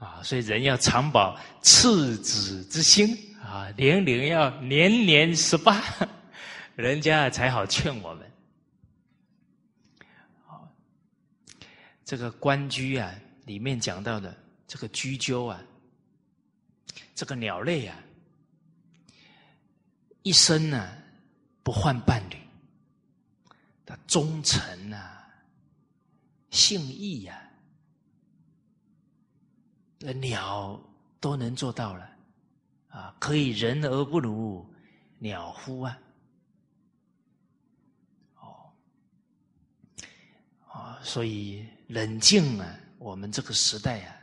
[0.00, 5.80] 啊，所以人要常保赤子之心啊，年龄要年年十八。
[6.78, 8.30] 人家才好劝我们。
[10.46, 10.72] 好，
[12.04, 13.12] 这个关雎啊，
[13.46, 14.32] 里面讲到的
[14.64, 15.60] 这个雎鸠啊，
[17.16, 18.00] 这个鸟类啊，
[20.22, 20.96] 一生呢
[21.64, 22.36] 不换伴侣，
[23.84, 25.28] 它忠诚啊，
[26.50, 27.42] 信义呀，
[29.98, 30.80] 那鸟
[31.18, 32.08] 都能做到了
[32.90, 34.64] 啊，可以人而不如
[35.18, 35.98] 鸟乎啊。
[41.02, 44.16] 所以冷静啊，我们这个时代啊，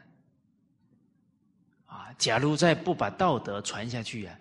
[1.87, 4.37] 啊，假如再不把道德传下去啊，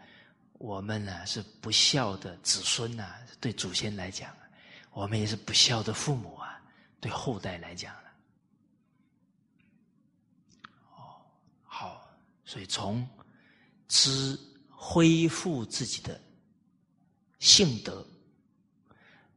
[0.54, 4.30] 我们呢是不孝的子孙呐，对祖先来讲，
[4.90, 6.60] 我们也是不孝的父母啊，
[7.00, 7.94] 对后代来讲。
[10.96, 11.22] 哦，
[11.64, 12.06] 好，
[12.44, 13.08] 所以从
[13.88, 16.20] 知恢复自己的
[17.38, 18.06] 性德，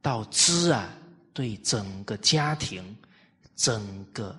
[0.02, 0.92] 到知啊。
[1.38, 2.82] 对整个家庭、
[3.54, 4.36] 整个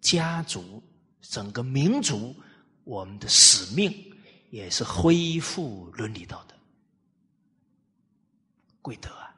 [0.00, 0.82] 家族、
[1.20, 2.34] 整个民族，
[2.84, 3.94] 我们的使命
[4.48, 6.54] 也是恢复伦理道德、
[8.80, 9.36] 贵德啊！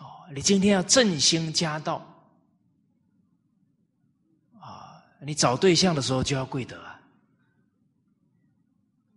[0.00, 2.06] 哦，你今天要振兴家道
[4.60, 5.02] 啊！
[5.22, 7.00] 你找对象的时候就要贵德啊！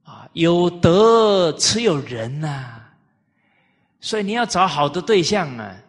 [0.04, 2.80] 啊，有德只有人呐！
[4.04, 5.82] 所以你要找好的对象啊，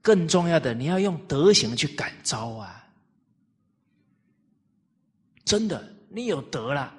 [0.00, 2.88] 更重要的，你要用德行去感召啊！
[5.44, 6.90] 真的，你有德了，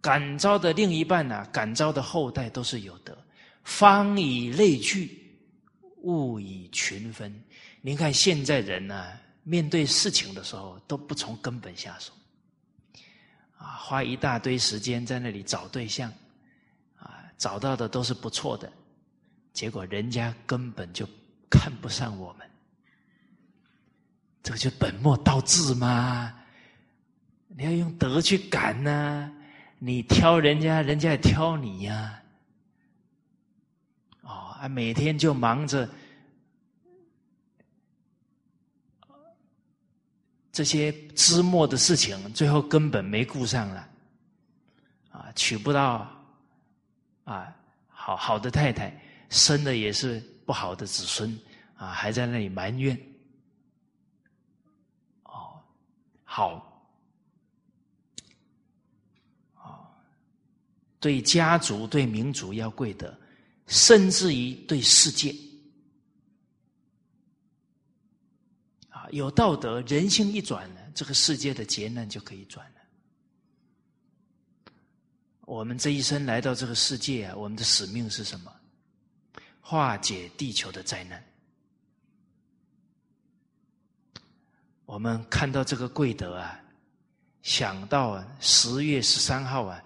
[0.00, 3.18] 感召的另一半呢，感召的后代都是有德。
[3.64, 5.36] 方以类聚，
[6.02, 7.42] 物以群分。
[7.80, 12.12] 您看现在人呢，面对事情的时候都不从根本下手，
[13.56, 16.08] 啊，花一大堆时间在那里找对象，
[16.94, 18.72] 啊，找到的都是不错的。
[19.52, 21.08] 结果人家根本就
[21.50, 22.48] 看不上我们，
[24.42, 26.32] 这个就本末倒置嘛？
[27.48, 29.32] 你要用德去赶呢，
[29.78, 32.22] 你挑人家，人家也挑你呀。
[34.20, 35.88] 哦，啊，每天就忙着
[40.52, 43.88] 这些枝末的事情，最后根本没顾上了，
[45.10, 46.08] 啊，娶不到
[47.24, 47.52] 啊
[47.88, 48.96] 好好的太太。
[49.28, 51.38] 生的也是不好的子孙
[51.76, 52.98] 啊，还在那里埋怨。
[55.24, 55.62] 哦，
[56.24, 56.82] 好，
[59.56, 59.86] 哦，
[60.98, 63.14] 对家族、对民族要贵德，
[63.66, 65.34] 甚至于对世界
[68.88, 72.74] 啊，有道德，人心一转呢，这个世界的劫难就可以转了。
[75.42, 78.54] 我们这一生来到这个世界啊，我们的使命是什么？
[79.68, 81.22] 化解地球的灾难。
[84.86, 86.58] 我们看到这个贵德啊，
[87.42, 89.84] 想到，十月十三号啊，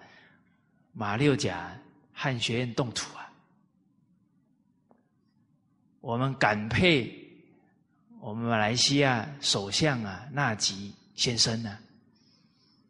[0.93, 1.77] 马六甲
[2.13, 3.29] 汉学院动土啊，
[5.99, 7.13] 我们感佩
[8.21, 11.77] 我们马来西亚首相啊纳吉先生呢，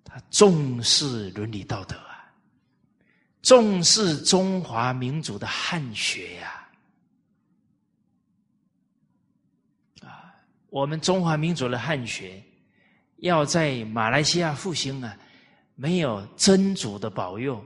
[0.04, 2.32] 他重视伦理道德啊，
[3.42, 6.60] 重视中华民族的汉学呀。
[10.74, 12.42] 我们中华民族的汉学
[13.18, 15.16] 要在马来西亚复兴啊，
[15.76, 17.64] 没有真主的保佑，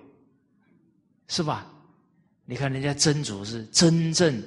[1.30, 1.72] 是吧？
[2.44, 4.44] 你看人家真主是真正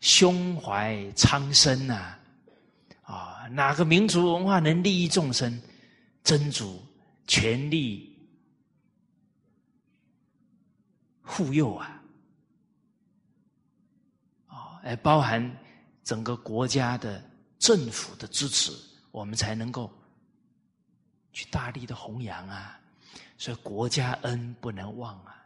[0.00, 2.14] 胸怀苍生呐，
[3.00, 5.58] 啊，哪个民族文化能利益众生？
[6.22, 6.78] 真主
[7.26, 8.14] 全力
[11.22, 11.99] 护佑啊！
[14.82, 15.58] 哎，包含
[16.02, 17.22] 整个国家的
[17.58, 18.72] 政府的支持，
[19.10, 19.92] 我们才能够
[21.32, 22.80] 去大力的弘扬啊！
[23.36, 25.36] 所以国家恩不能忘啊！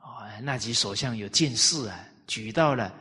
[0.00, 2.92] 哦，那几首相有见识啊，举到了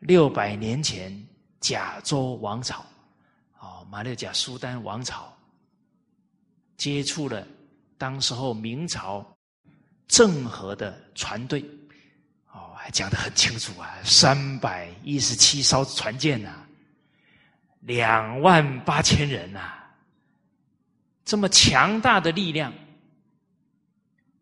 [0.00, 1.26] 六百年前
[1.60, 2.84] 甲州王朝，
[3.60, 5.32] 哦，马六甲苏丹王朝
[6.76, 7.46] 接触了
[7.96, 9.24] 当时候明朝
[10.08, 11.64] 郑和的船队。
[12.90, 16.50] 讲得很清楚啊，三百一十七艘船舰呐，
[17.80, 19.72] 两万八千人呐，
[21.24, 22.72] 这么强大的力量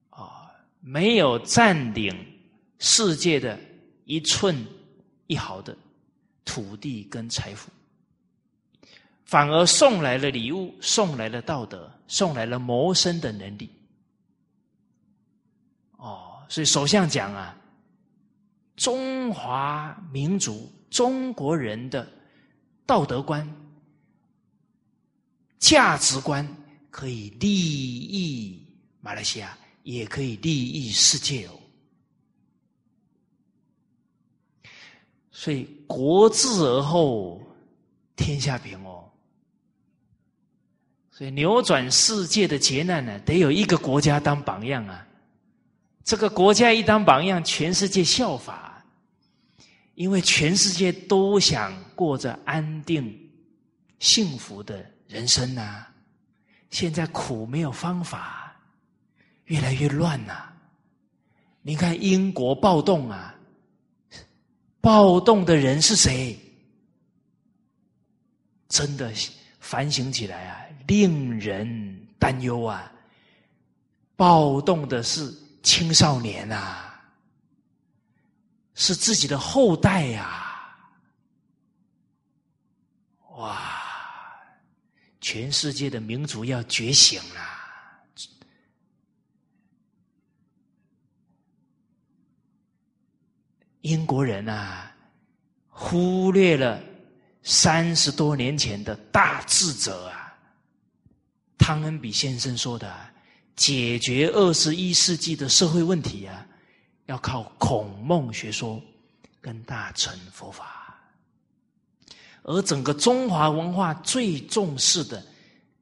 [0.08, 2.14] 啊，没有占领
[2.78, 3.58] 世界的
[4.04, 4.66] 一寸
[5.26, 5.76] 一毫的
[6.44, 7.70] 土地跟财富，
[9.24, 13.70] 反而送来了礼物，送来了道德，送来了谋生的能力。
[15.98, 17.56] 哦，所以首相讲啊。
[18.80, 22.10] 中华民族、中国人的
[22.86, 23.46] 道德观、
[25.58, 26.48] 价值观，
[26.90, 28.66] 可以利益
[29.02, 31.50] 马来西亚，也可以利益世界哦。
[35.30, 37.38] 所以国治而后
[38.16, 39.04] 天下平哦。
[41.10, 45.06] 所以扭转世界的劫难呢，得有一个国家当榜样啊。
[46.02, 48.69] 这个国家一当榜样，全世界效法，
[50.00, 53.14] 因为全世界都想过着安定、
[53.98, 55.86] 幸福的人生呐。
[56.70, 58.56] 现在苦没有方法，
[59.44, 60.50] 越来越乱呐。
[61.60, 63.34] 你看英国暴动啊，
[64.80, 66.34] 暴动的人是谁？
[68.70, 69.12] 真的
[69.58, 72.90] 反省起来啊，令人担忧啊！
[74.16, 75.30] 暴动的是
[75.62, 76.89] 青少年啊，
[78.82, 80.74] 是自己的后代呀！
[83.36, 83.60] 哇，
[85.20, 87.40] 全世界的民族要觉醒了。
[93.82, 94.90] 英国人啊，
[95.68, 96.82] 忽略了
[97.42, 100.34] 三十多年前的大智者啊，
[101.58, 103.14] 汤恩比先生说的，
[103.54, 106.46] 解决二十一世纪的社会问题啊，
[107.10, 108.80] 要靠孔孟学说
[109.40, 110.96] 跟大乘佛法，
[112.44, 115.20] 而整个中华文化最重视的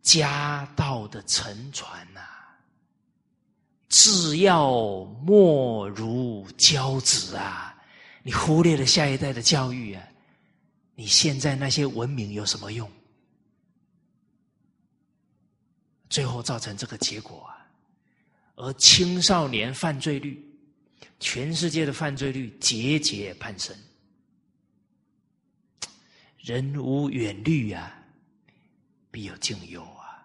[0.00, 2.20] 家道的承传呐，
[3.90, 4.72] 制要
[5.22, 7.76] 莫如教子啊。
[8.22, 10.02] 你忽略了下一代的教育啊！
[10.94, 12.90] 你现在那些文明有什么用？
[16.08, 17.68] 最后造成这个结果啊！
[18.56, 20.42] 而青少年犯罪率，
[21.20, 23.76] 全世界的犯罪率节节攀升。
[26.38, 27.92] 人无远虑啊，
[29.10, 30.24] 必有近忧啊！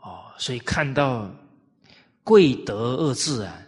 [0.00, 1.30] 哦，所以看到
[2.24, 3.62] 贵德二字啊。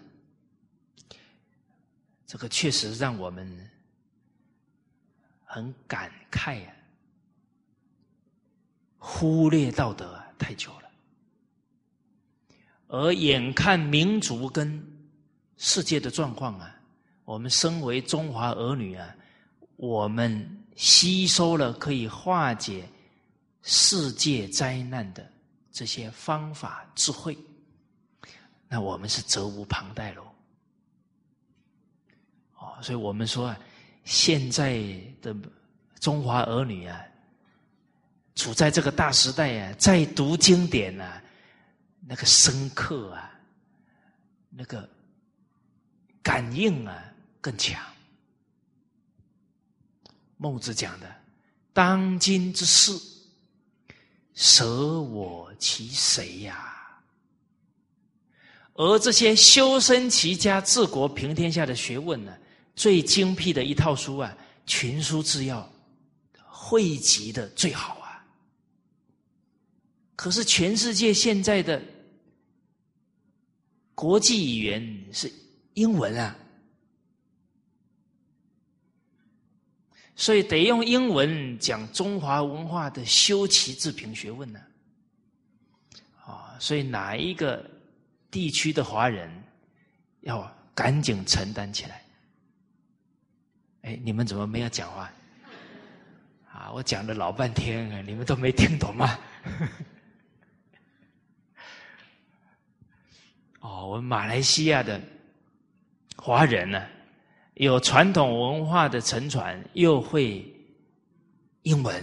[2.26, 3.70] 这个确实让我们
[5.44, 6.74] 很感慨啊！
[8.98, 10.83] 忽略道德太久了，
[12.88, 14.82] 而眼看民族跟
[15.56, 16.74] 世界的状况啊，
[17.24, 19.14] 我们身为中华儿女啊，
[19.76, 22.88] 我们吸收了可以化解
[23.62, 25.26] 世界灾难的
[25.72, 27.36] 这些方法智慧，
[28.68, 30.22] 那我们是责无旁贷喽。
[32.58, 33.58] 哦所以我们说啊，
[34.04, 34.82] 现在
[35.22, 35.34] 的
[35.98, 37.02] 中华儿女啊，
[38.34, 41.22] 处在这个大时代啊，在读经典啊，
[42.06, 43.32] 那个深刻啊，
[44.50, 44.88] 那个
[46.22, 47.02] 感应啊
[47.40, 47.82] 更强。
[50.36, 51.10] 孟子讲的
[51.72, 52.92] “当今之事，
[54.34, 56.70] 舍我其谁呀？”
[58.74, 62.36] 而这些修身齐家治国平天下的学问呢？
[62.76, 64.36] 最精辟的一套书啊，
[64.68, 65.60] 《群书治要》，
[66.44, 68.26] 汇集的最好啊。
[70.16, 71.80] 可是全世界现在的
[74.04, 75.32] 国际语言是
[75.72, 76.36] 英文啊，
[80.14, 84.60] 所以得用英文讲中华文化的修齐治平学问呢。
[86.22, 87.64] 啊，所以哪一个
[88.30, 89.32] 地区的华人
[90.20, 92.04] 要赶紧承担起来。
[93.84, 95.10] 哎，你们怎么没有讲话？
[96.52, 99.18] 啊，我讲了老半天，你们都没听懂吗？
[103.64, 105.00] 哦，我们马来西亚的
[106.16, 106.82] 华人呢，
[107.54, 110.44] 有传统文化的沉船，又会
[111.62, 111.96] 英文，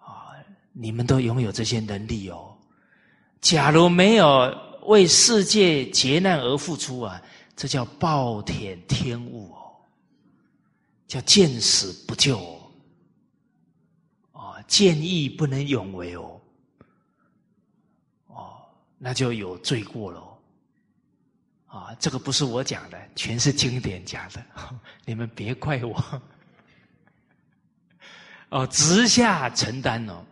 [0.00, 0.34] 啊，
[0.72, 2.52] 你们都拥有这些能力哦。
[3.40, 4.52] 假如没有
[4.86, 7.22] 为世界劫难而付出啊，
[7.54, 9.58] 这叫暴殄天物哦。
[11.06, 12.36] 叫见死不救
[14.32, 16.39] 哦，见义不能勇为，哦，
[19.02, 20.38] 那就有罪过了
[21.66, 21.96] 啊！
[21.98, 24.44] 这个不是我讲的，全是经典讲的，
[25.06, 26.22] 你们别怪我
[28.50, 30.22] 哦，直下承担哦。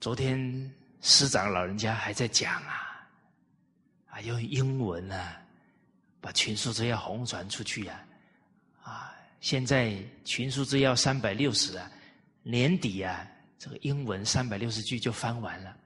[0.00, 3.06] 昨天师长老人家还在讲啊，
[4.10, 5.40] 啊，用英文啊。
[6.20, 8.02] 把群书之要红传出去呀！
[8.82, 11.90] 啊，现在群书之要三百六十啊，
[12.42, 13.28] 年底啊，
[13.58, 15.76] 这个英文三百六十句就翻完了。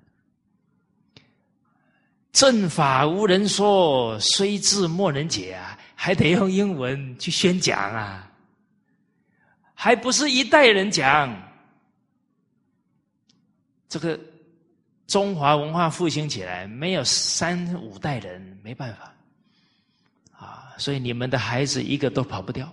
[2.32, 8.30] 正法无人说，虽智莫能解啊，还得用英文去宣讲啊，
[9.74, 11.34] 还不是一代人讲。
[13.88, 14.20] 这个
[15.06, 19.14] 中华文化复兴起来，没有三五代人没办法
[20.36, 20.74] 啊。
[20.76, 22.70] 所以你们的孩子一个都跑不掉，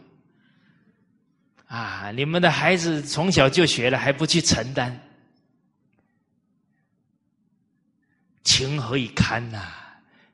[1.68, 2.12] 啊！
[2.12, 4.96] 你们的孩子从小就学了，还不去承担，
[8.46, 9.62] 情何以堪呐？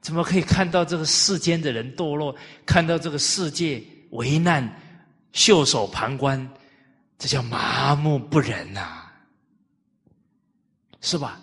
[0.01, 2.36] 怎么可以看到这个世间的人堕落，
[2.66, 4.68] 看到这个世界为难，
[5.32, 6.49] 袖手旁观，
[7.20, 9.03] 这叫麻木不仁呐，
[11.01, 11.39] 是吧？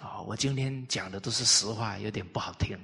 [0.00, 2.78] 啊，我今天讲的都是实话，有点不好听，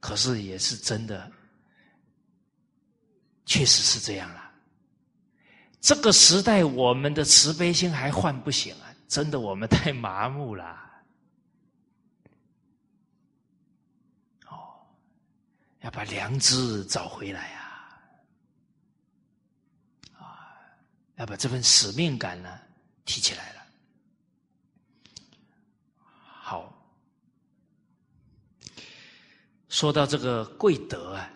[0.00, 1.30] 可是也是真的，
[3.44, 4.50] 确实是这样了。
[5.78, 8.88] 这个时代，我们的慈悲心还唤不醒啊！
[9.08, 10.83] 真的，我们太麻木了。
[15.84, 17.88] 要把良知找回来呀！
[20.18, 20.48] 啊，
[21.16, 22.58] 要把这份使命感呢
[23.04, 23.66] 提起来了。
[26.16, 26.74] 好，
[29.68, 31.30] 说到这个贵德啊，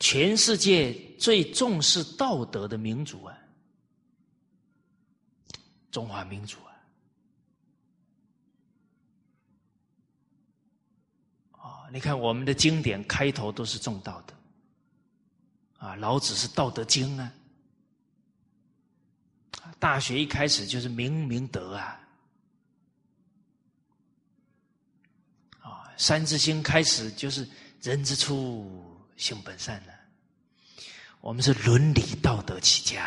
[0.00, 3.36] 全世界最重视道德的民族啊，
[5.90, 6.75] 中华民族啊。
[11.92, 14.34] 你看，我们的经典开头都是重道的，
[15.78, 17.32] 啊，老子是《道德经》啊，
[19.78, 22.00] 《大学》一开始就是明明德啊，
[25.60, 27.48] 啊，《三字经》开始就是
[27.80, 28.84] 人之初，
[29.16, 29.92] 性本善呢。
[31.20, 33.04] 我们是伦理道德起家，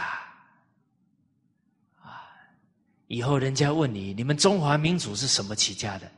[2.01, 2.27] 啊，
[3.07, 6.11] 以后人家问你，你们中华民族是什么起家的？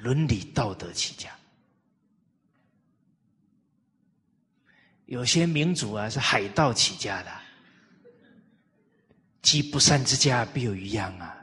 [0.00, 1.30] 伦理道德起家，
[5.06, 7.30] 有些民族啊是海盗起家的，
[9.42, 11.36] 积不善之家必有余殃啊。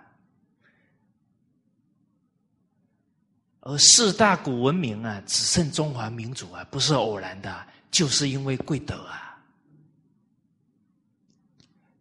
[3.61, 9.39] 而四大古文明啊，只剩中华民族啊，不是偶然的，就是因为贵德啊。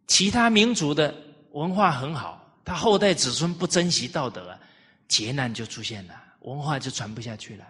[0.07, 1.15] 其他民族的
[1.51, 4.59] 文化很好，他后代子孙不珍惜道德，
[5.07, 6.20] 劫难就出现了。
[6.41, 7.65] 文化就传不下去了。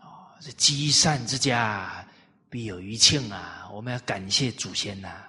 [0.00, 2.06] 哦，这积善之家
[2.48, 3.68] 必有余庆啊！
[3.72, 5.24] 我们要感谢祖先呐。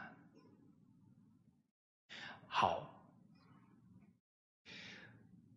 [2.47, 2.89] 好，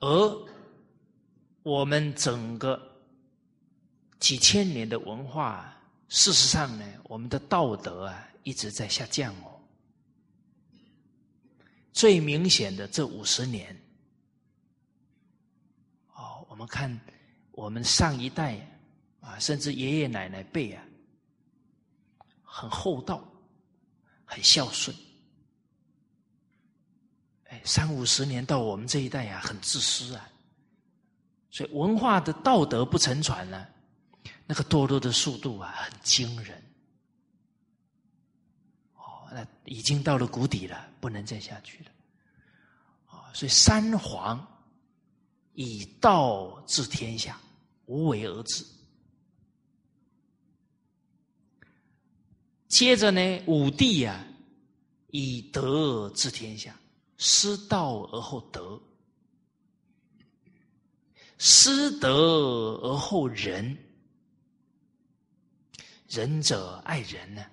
[0.00, 0.46] 而
[1.62, 3.00] 我们整个
[4.18, 5.72] 几千年的文化，
[6.08, 9.60] 事实上呢，我们的道德啊一直在下降哦。
[11.92, 13.80] 最明显的这五十年。
[16.54, 17.00] 我们看，
[17.50, 18.56] 我们上一代
[19.20, 20.84] 啊，甚至爷爷奶奶辈啊，
[22.44, 23.24] 很厚道，
[24.24, 24.96] 很孝顺。
[27.48, 30.30] 哎，三五十年到我们这一代啊，很自私啊。
[31.50, 33.66] 所以文化的道德不承传呢，
[34.46, 36.62] 那个堕落的速度啊，很惊人。
[38.94, 41.90] 哦，那已经到了谷底了，不能再下去了。
[43.06, 44.48] 啊，所以三皇。
[45.54, 47.40] 以道治天下，
[47.86, 48.64] 无为而治。
[52.68, 54.26] 接着呢，武帝呀，
[55.08, 56.76] 以德治天下，
[57.18, 58.80] 失道而后德，
[61.38, 62.10] 失德
[62.82, 63.76] 而后仁，
[66.08, 67.46] 仁者爱人呢，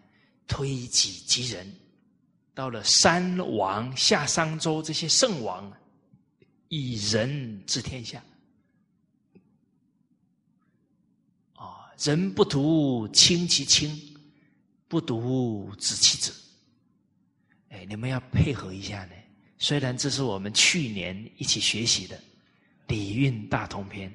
[0.48, 1.72] 推己及人。
[2.54, 5.72] 到了三王夏商周这些圣王。
[6.74, 8.24] 以仁治天下，
[11.54, 13.92] 啊，人不独亲其亲，
[14.88, 16.34] 不独子其子。
[17.72, 19.14] 哎，你们要配合一下呢。
[19.58, 22.16] 虽然这是我们去年一起学习的
[22.88, 24.10] 《礼运大同篇》，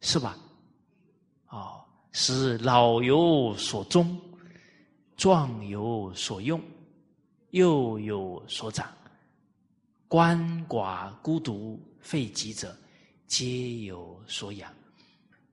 [0.00, 0.38] 是吧？
[1.48, 4.16] 哦，是老有所终，
[5.16, 6.62] 壮有所用，
[7.50, 8.88] 幼有所长。
[10.10, 12.76] 鳏寡孤独废疾者，
[13.28, 14.74] 皆有所养，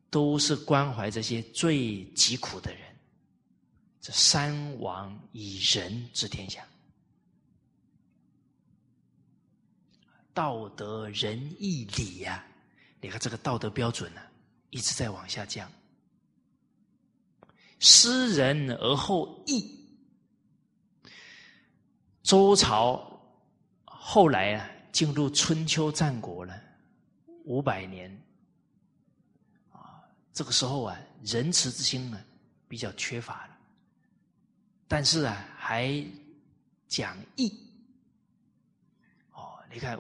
[0.10, 2.82] 都是关怀这些最疾苦的人。
[4.01, 6.68] 这三王以仁治天下，
[10.34, 12.43] 道德仁义礼呀，
[12.99, 14.22] 你看这个道德标准呢，
[14.72, 15.72] 一直在往下降。
[17.78, 19.88] 失仁而后义，
[22.24, 23.14] 周朝。
[24.10, 26.58] 后来啊，进入春秋战国了，
[27.43, 28.10] 五百年
[29.70, 30.01] 啊，
[30.32, 32.18] 这个时候啊，仁慈之心呢
[32.70, 33.58] 比较缺乏了，
[34.88, 36.01] 但是啊，还
[36.88, 37.53] 讲义。
[39.34, 39.99] 哦，你看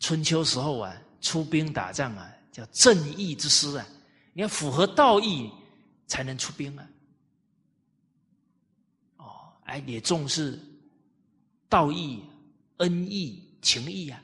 [0.00, 3.86] 春秋时候啊，出兵打仗啊，叫正义之师啊，
[4.32, 5.52] 你要符合道义
[6.06, 6.88] 才能出兵啊。
[9.18, 10.58] 哦，哎，也重视
[11.68, 12.24] 道义。
[12.82, 14.20] 恩义情义呀，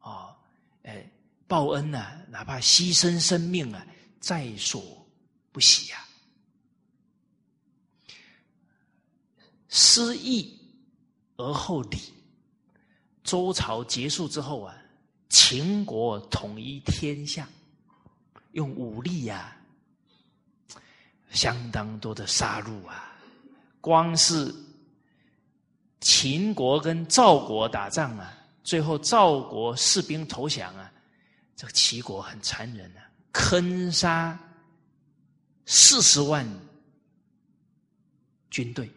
[0.00, 0.36] 啊，
[0.82, 1.08] 哎，
[1.46, 3.86] 报恩呐，哪怕牺牲生命啊，
[4.18, 5.06] 在所
[5.52, 6.04] 不惜呀。
[9.68, 10.58] 失义
[11.36, 11.98] 而后礼，
[13.22, 14.76] 周朝结束之后啊，
[15.28, 17.48] 秦国统一天下，
[18.50, 19.56] 用武力呀，
[21.30, 23.16] 相当多的杀戮啊，
[23.80, 24.52] 光是。
[26.02, 30.92] 秦国跟赵国打仗啊，最后赵国士兵投降啊，
[31.54, 33.00] 这个齐国很残忍啊，
[33.30, 34.36] 坑杀
[35.64, 36.44] 四十万
[38.50, 38.90] 军队。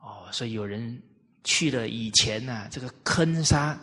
[0.00, 1.02] 哦，所以有人
[1.44, 3.78] 去了以前呢，这个坑杀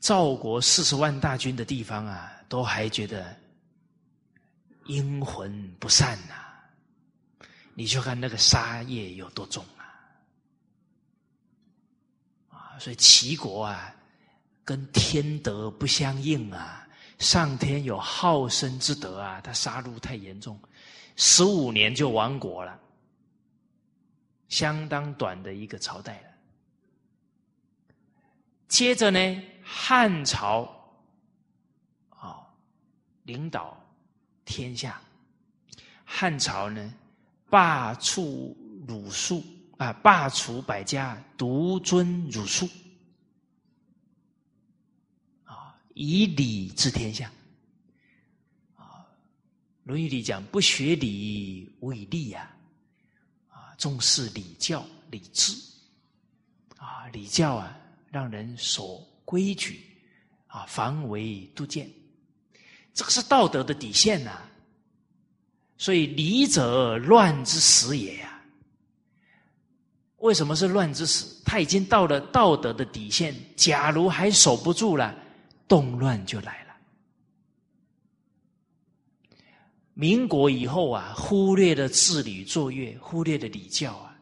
[0.00, 3.36] 赵国四十万大军的地方啊，都还觉得
[4.86, 6.34] 阴魂不散呐。
[7.74, 9.64] 你就看那个杀业有多重。
[12.78, 13.94] 所以齐国啊，
[14.64, 16.86] 跟天德不相应啊，
[17.18, 20.60] 上天有好生之德啊，他杀戮太严重，
[21.16, 22.78] 十五年就亡国了，
[24.48, 26.28] 相当短的一个朝代了。
[28.68, 30.68] 接着呢，汉朝
[32.10, 32.46] 啊，
[33.22, 33.80] 领导
[34.44, 35.00] 天下，
[36.04, 36.94] 汉朝呢，
[37.48, 38.54] 罢黜
[38.86, 39.42] 鲁肃。
[39.78, 39.92] 啊！
[39.92, 42.66] 罢黜百家，独尊儒术，
[45.44, 47.30] 啊，以礼治天下。
[48.74, 48.84] 啊，
[49.84, 52.50] 《论语》里讲：“不学礼，无以立呀。”
[53.52, 55.52] 啊，重视礼教、礼制。
[56.78, 57.78] 啊，礼教啊，
[58.10, 59.84] 让人守规矩，
[60.46, 61.90] 啊，防微杜渐，
[62.94, 64.42] 这个是道德的底线呐。
[65.76, 68.35] 所以，礼者乱之始也呀。
[70.18, 71.26] 为什么是乱之始？
[71.44, 75.14] 他已经到了道德的底线，假如还守不住了，
[75.68, 76.76] 动乱就来了。
[79.92, 84.18] 民国以后啊，忽略了治理作乐，忽略了礼教啊，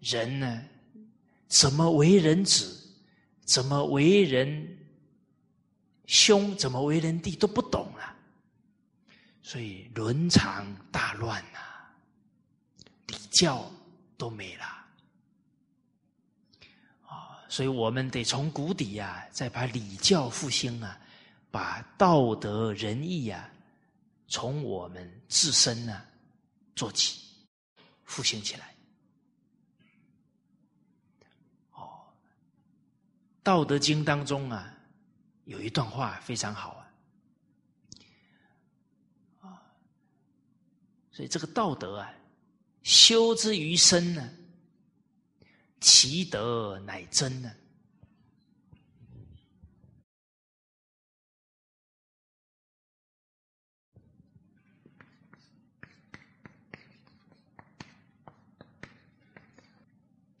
[0.00, 0.62] 人呢，
[1.48, 2.88] 怎么为人子，
[3.44, 4.78] 怎么为人
[6.06, 8.14] 兄，怎么为人弟都不懂了，
[9.42, 11.58] 所以伦常大乱呐，
[13.06, 13.68] 礼教
[14.16, 14.75] 都没了。
[17.56, 21.00] 所以我们得从谷底呀，再把礼教复兴啊，
[21.50, 23.50] 把道德仁义啊，
[24.28, 26.02] 从我们自身呢
[26.74, 27.18] 做起，
[28.04, 28.74] 复兴起来。
[31.72, 31.80] 哦，
[33.42, 34.70] 《道德经》当中啊，
[35.44, 36.92] 有一段话非常好啊，
[39.48, 39.62] 啊，
[41.10, 42.12] 所以这个道德啊，
[42.82, 44.30] 修之于身呢。
[45.80, 47.52] 其德乃真呢？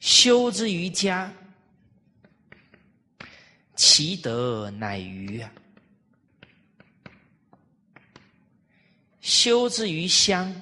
[0.00, 1.32] 修之于家，
[3.76, 5.48] 其德乃余啊；
[9.20, 10.52] 修之于乡。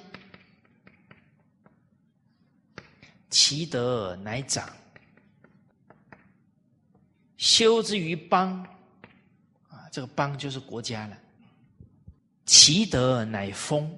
[3.37, 4.65] 其德乃长，
[7.35, 8.63] 修之于邦，
[9.67, 11.17] 啊，这个邦就是国家了。
[12.45, 13.93] 其德乃丰，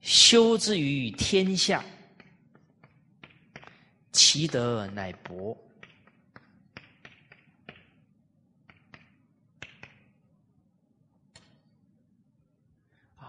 [0.00, 1.84] 修之于天下，
[4.10, 5.54] 其德乃博。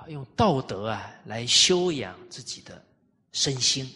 [0.10, 2.84] 用道德啊来修养自己的
[3.32, 3.90] 身心，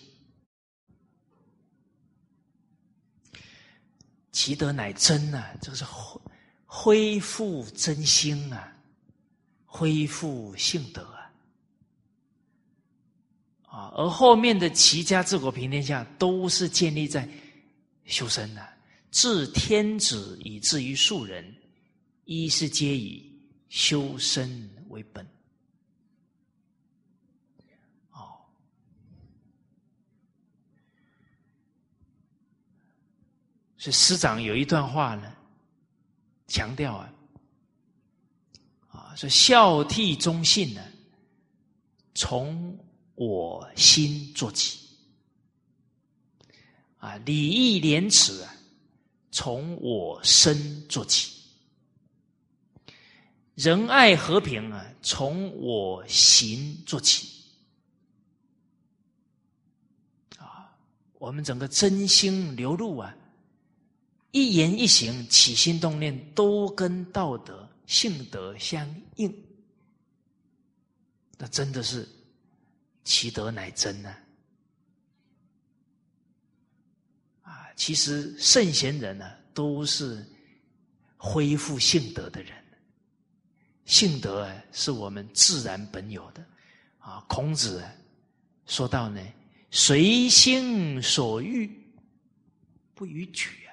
[4.32, 5.53] 其德乃真啊！
[5.62, 6.22] 这个是恢
[6.66, 8.76] 恢复真心啊，
[9.66, 11.32] 恢复性德啊！
[13.64, 17.28] 啊，而后面的齐家治国平天下，都是建立在
[18.05, 18.68] 修身的，
[19.12, 21.53] 治天子以至于庶人，
[22.26, 23.38] 一是皆以
[23.70, 25.26] 修身为本。
[33.82, 35.36] 所以师长有一段话呢，
[36.48, 37.14] 强调啊，
[38.92, 40.86] 啊说孝悌忠信呢，
[42.14, 42.78] 从
[43.16, 44.78] 我心做起；
[47.00, 48.54] 啊礼义廉耻啊，
[49.32, 51.32] 从我身做起；
[53.56, 57.26] 仁爱和平啊，从我行做起；
[60.38, 60.72] 啊
[61.18, 63.16] 我们整个真心流露啊，
[64.32, 69.34] 一言一行、起心动念都跟道德、性德相应，
[71.38, 72.08] 那真的是
[73.04, 74.16] 其德乃真呢。
[77.42, 80.26] 啊，其实圣贤人呢，都是
[81.18, 82.54] 恢复性德的人。
[83.86, 86.46] 性德，是我们自然本有的。
[87.00, 87.84] 啊，孔子
[88.66, 89.22] 说到呢。
[89.74, 91.70] 随心所欲，
[92.94, 93.70] 不逾矩啊！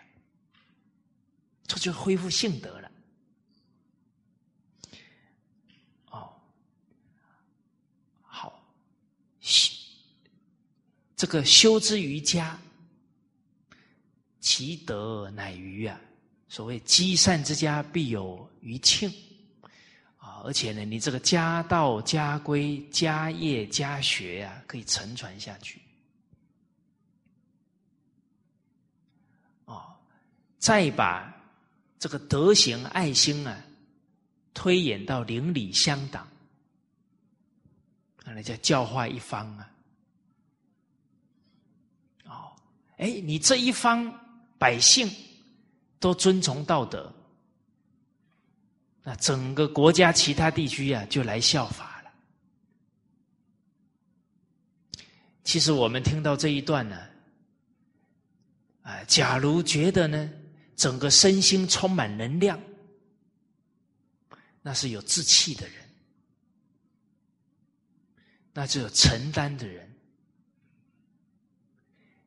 [1.69, 2.91] 这就恢复性德了。
[6.11, 6.35] 哦，
[8.23, 8.61] 好，
[9.39, 9.75] 修
[11.15, 12.59] 这个修之瑜伽，
[14.41, 16.01] 其德乃余啊！
[16.49, 19.13] 所谓积善之家，必有余庆
[20.17, 20.41] 啊！
[20.45, 25.83] 而且呢，你这个家道、家规、家业、家学呀，可以承传下去。
[29.67, 29.95] 哦
[30.59, 31.35] 再把
[31.99, 33.65] 这个德行爱心啊，
[34.55, 36.29] 推演到邻里乡党，
[38.25, 39.71] 那叫教化一方啊。
[42.27, 42.53] 哦，
[42.99, 44.13] 哎，你这一方
[44.59, 45.11] 百姓
[45.99, 47.13] 都遵从道德，
[49.03, 52.11] 那整个国家其他地区啊就来效法了。
[55.43, 56.97] 其实我们听到这一段呢，
[58.83, 60.31] 啊，假如觉得呢。
[60.79, 62.59] 整个身心充满能量，
[64.63, 65.77] 那是有志气的人，
[68.53, 69.93] 那是有承担的人。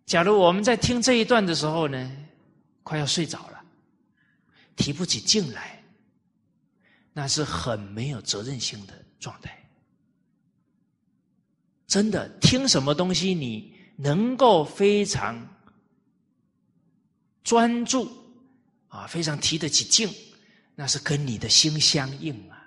[0.06, 2.12] 假如我们在听这一段的时候呢，
[2.84, 3.64] 快要睡着了，
[4.76, 5.82] 提不起劲来，
[7.14, 9.58] 那是很没有责任心的状态。
[11.88, 15.48] 真的，听什么东西你能够非常
[17.46, 18.21] 专注。
[18.92, 20.14] 啊，非常提得起劲，
[20.76, 22.58] 那是跟你的心相应啊。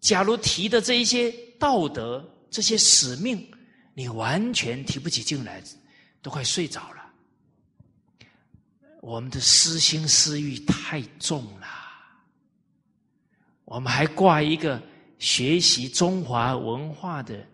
[0.00, 3.48] 假如提的这一些道德、这些使命，
[3.94, 5.62] 你完全提不起劲来，
[6.20, 7.12] 都快睡着了。
[9.00, 11.68] 我们的私心私欲太重了，
[13.64, 14.82] 我们还挂一个
[15.20, 17.46] 学习中华文化的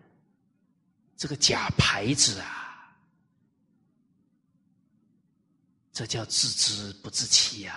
[1.15, 2.66] 这个假牌子啊。
[5.97, 7.75] 这叫自知不自欺呀！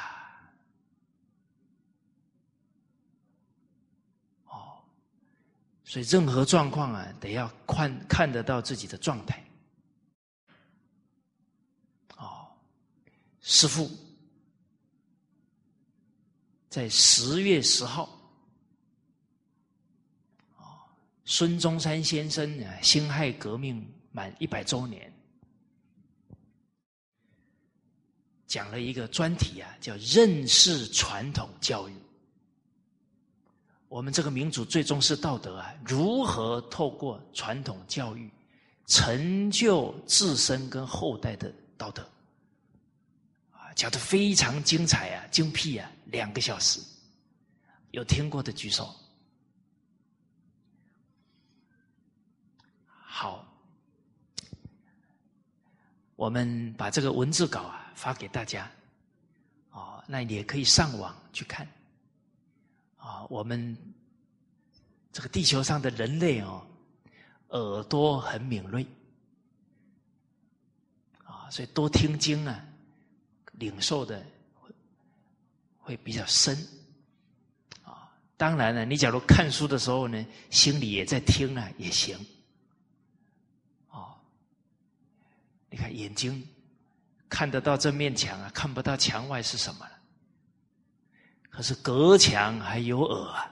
[4.47, 4.84] 哦，
[5.86, 9.41] 所以任何状况啊，得要看看得到自己的状态。
[12.17, 12.51] 哦，
[13.39, 13.89] 师父
[16.67, 18.03] 在十月十号，
[20.57, 20.84] 哦，
[21.24, 25.09] 孙中山先生啊，辛亥革命满一百周年。
[28.49, 31.93] 讲了一个专题啊，叫认识传统教育。
[33.87, 38.29] 我们这个民主最重视道德啊，如何透过传统教育
[38.87, 42.01] 成就自身跟后代的道德？
[43.51, 46.81] 啊，讲的非常精彩啊，精辟啊，两个小时，
[47.91, 48.95] 有听过的举手。
[52.87, 53.45] 好，
[56.20, 57.88] 我们把这个文字稿啊。
[57.99, 58.72] 发给大家，
[59.72, 61.67] 哦，那你也可以上网去看，
[62.95, 63.78] 啊，我们
[65.11, 66.65] 这个地球上的人类哦，
[67.49, 68.86] 耳朵很敏锐，
[71.26, 72.65] 啊，所以多听经啊，
[73.51, 74.72] 领受的会
[75.78, 76.55] 会比较深，
[77.84, 82.17] 啊，当然了，你假如看书的时候呢，心里也在听啊，也行，
[83.89, 84.15] 哦，
[85.70, 86.45] 你看眼睛。
[87.32, 89.91] 看得到这面墙啊，看不到墙外是什么了。
[91.47, 93.51] 可是隔墙还有耳啊，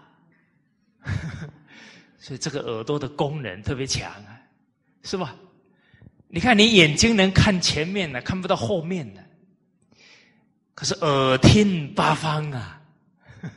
[2.17, 4.41] 所以这个耳朵的功能特别强啊，
[5.03, 5.35] 是吧？
[6.27, 9.23] 你看你眼睛能看前面的，看不到后面的，
[10.73, 12.81] 可是耳听八方啊。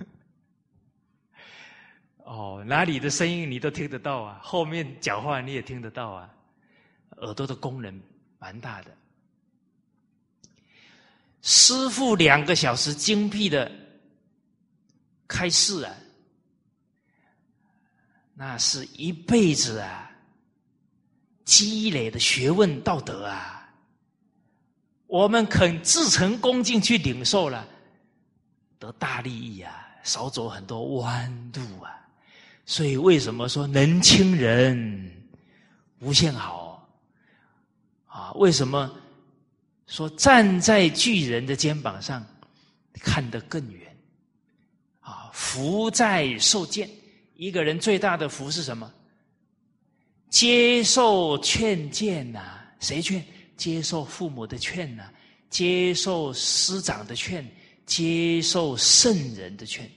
[2.24, 6.30] 哦，哪里的声音你都听得到啊，后面讲话你也听得到啊，
[7.22, 7.98] 耳朵的功能
[8.40, 8.90] 蛮大的。
[11.42, 13.70] 师傅两个小时精辟的
[15.28, 15.94] 开示啊，
[18.34, 20.10] 那是一辈子啊
[21.44, 23.56] 积累的学问道德啊。
[25.06, 27.66] 我们肯自诚恭敬去领受了，
[28.78, 31.96] 得大利益啊，少走很多弯路啊。
[32.66, 35.30] 所以为什么说年轻人
[36.00, 36.59] 无限好？
[38.34, 38.90] 为什么
[39.86, 42.24] 说站在巨人的肩膀上
[42.94, 43.96] 看得更远？
[45.00, 46.88] 啊，福在受见。
[47.34, 48.92] 一个人最大的福是什么？
[50.28, 53.24] 接受劝谏呐，谁劝？
[53.56, 55.10] 接受父母的劝呐，
[55.48, 57.44] 接受师长的劝，
[57.84, 59.90] 接受圣人的劝，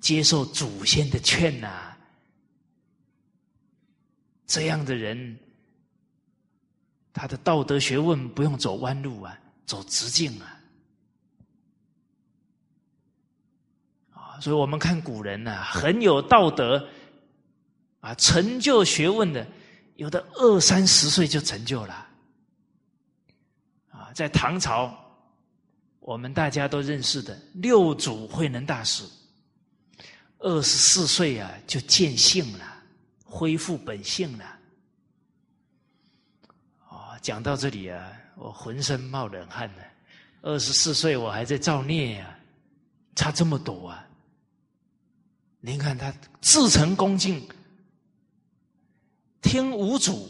[0.00, 1.96] 接受祖先的劝呐。
[4.46, 5.36] 这样的人，
[7.14, 10.60] 他的道德学问不用走弯路啊，走直径啊。
[14.10, 16.86] 啊，所以我们看古人呐，很有道德。
[18.00, 19.46] 啊，成就学问的，
[19.96, 22.06] 有的二三十岁就成就了。
[23.88, 24.94] 啊，在唐朝，
[26.00, 29.04] 我们大家都认识的六祖慧能大师，
[30.38, 32.82] 二十四岁啊就见性了，
[33.24, 34.53] 恢复本性了。
[37.24, 39.82] 讲到这里啊，我浑身冒冷汗呢。
[40.42, 42.38] 二十四岁我还在造孽呀，
[43.16, 44.06] 差这么多啊！
[45.60, 46.12] 您看他
[46.42, 47.42] 自成恭敬。
[49.40, 50.28] 听五祖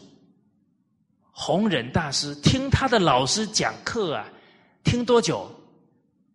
[1.32, 4.28] 弘忍大师，听他的老师讲课啊，
[4.84, 5.50] 听多久？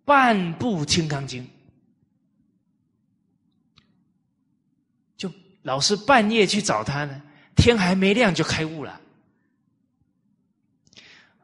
[0.04, 1.42] 半部《金刚经》，
[5.16, 5.32] 就
[5.62, 7.22] 老师半夜去找他呢，
[7.56, 9.00] 天还没亮就开悟了。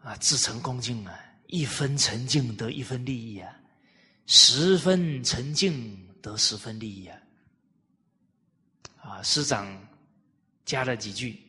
[0.05, 3.51] 啊，自诚恭敬啊，一分沉静得一分利益啊，
[4.27, 7.17] 十分沉静得十分利益啊。
[9.01, 9.67] 啊，师长。
[10.65, 11.39] 加了几句：“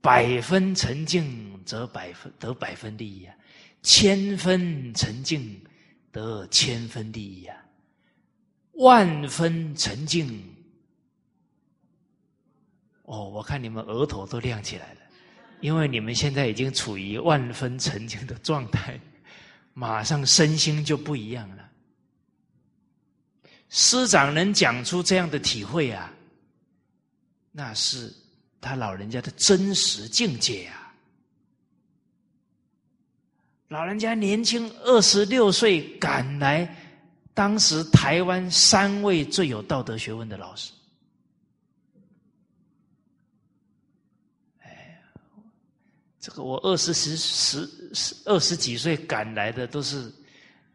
[0.00, 3.36] 百分沉静则百分得百分利益啊，
[3.82, 5.62] 千分沉静
[6.10, 7.54] 得千分利益啊，
[8.72, 10.42] 万分沉静。”
[13.04, 15.00] 哦，我看你们额头都亮起来了，
[15.60, 18.98] 因为你们现在已经处于万分沉静的状态，
[19.74, 21.68] 马上身心就不一样了。
[23.68, 26.12] 师长能讲出这样的体会啊，
[27.52, 28.12] 那是。
[28.60, 30.92] 他老人家的真实境界啊！
[33.68, 36.68] 老人家年轻二十六岁赶来，
[37.34, 40.72] 当时台湾三位最有道德学问的老师。
[46.28, 50.12] 这个我二十十十十二十几岁赶来的都是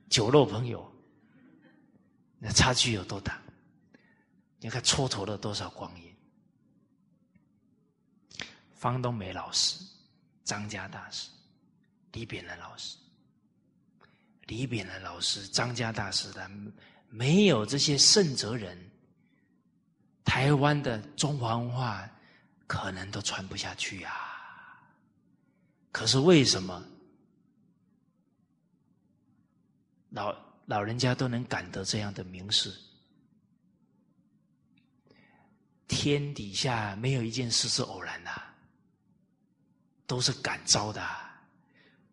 [0.10, 0.92] 酒肉朋友，
[2.40, 3.40] 那差距有多大？
[4.58, 6.12] 你看蹉跎了多少光阴？
[8.74, 9.80] 方东梅老师、
[10.44, 11.30] 张家大师、
[12.14, 12.98] 李炳南老师、
[14.48, 16.50] 李炳南老师、张家大师的，
[17.10, 18.76] 没有这些圣哲人，
[20.26, 22.10] 台湾的中华文化
[22.66, 24.32] 可能都传不下去啊！
[25.94, 26.86] 可是为什么
[30.10, 30.36] 老
[30.66, 32.74] 老人家都能感得这样的名士？
[35.88, 38.30] 天底下没有一件事是偶然的。
[40.06, 41.02] 都是感召的，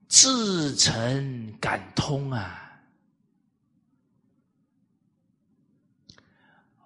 [0.08, 2.80] 自成感通啊！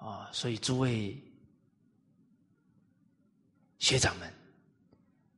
[0.00, 1.16] 啊，所以诸位
[3.78, 4.32] 学长们，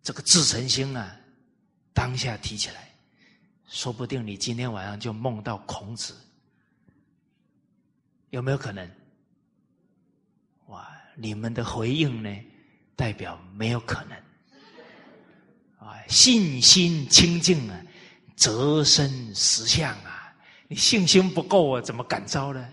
[0.03, 1.21] 这个自成心啊，
[1.97, 2.91] 当下提起来，
[3.67, 6.15] 说不定你今天晚上就梦到孔子，
[8.29, 8.87] 有没有可能？
[10.67, 12.31] 哇，你们的回应呢，
[12.95, 14.19] 代表没有可能。
[15.79, 17.81] 啊，信心清净啊，
[18.37, 20.37] 则生实相啊！
[20.69, 22.69] 你信心不够啊，怎么感召呢？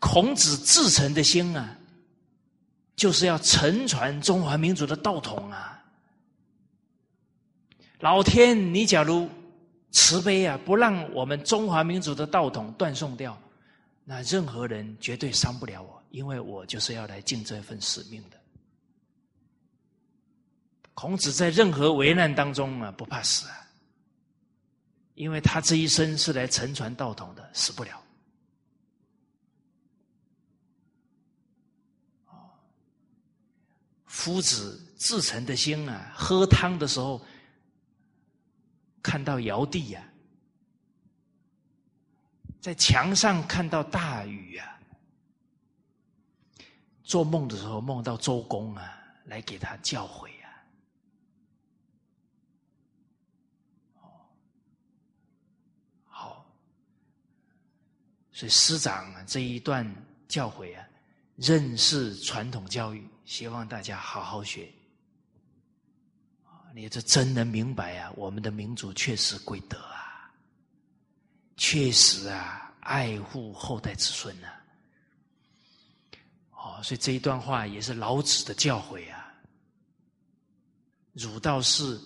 [0.00, 1.78] 孔子至诚的心啊，
[2.96, 5.79] 就是要承传中华民族的道统啊！
[8.00, 9.28] 老天，你假如
[9.90, 13.38] 慈悲啊，不让我们中华民族的道统断送掉，
[14.04, 18.38] 那任何人绝对伤不了我，因为我就是要来尽这份使命的。
[20.94, 23.68] 孔子在任何危难当中啊，不怕死啊，
[25.14, 28.02] 因为他这一生是来承传道统的，死不了。
[34.06, 37.22] 夫子至诚的心啊，喝汤的时候
[39.02, 40.02] 看到尧帝呀，
[42.60, 44.78] 在墙上看到大禹啊，
[47.02, 50.46] 做梦的时候梦到周公啊，来给他教诲啊。
[56.04, 56.46] 好。
[58.32, 59.90] 所以师长这一段
[60.28, 60.86] 教诲啊，
[61.36, 64.70] 认识传统教育，希望大家好好学。
[66.72, 68.12] 你这真能明白啊！
[68.16, 70.32] 我们的民族确实贵德啊，
[71.56, 74.48] 确实啊，爱护后代子孙呐。
[76.52, 79.34] 哦，所以这一段话也是老子的教诲啊。
[81.12, 82.00] 儒道是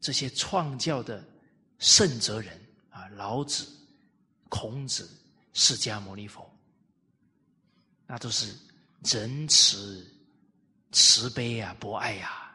[0.00, 1.24] 这些创教的
[1.78, 3.66] 圣哲人啊，老子、
[4.48, 5.10] 孔子、
[5.52, 6.48] 释迦牟尼佛，
[8.06, 8.56] 那都是
[9.02, 10.12] 仁慈。
[10.98, 12.50] 慈悲呀，博爱呀，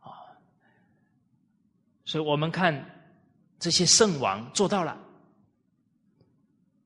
[0.00, 0.24] 啊！
[2.06, 2.82] 所以我们看
[3.58, 4.98] 这些圣王做到了，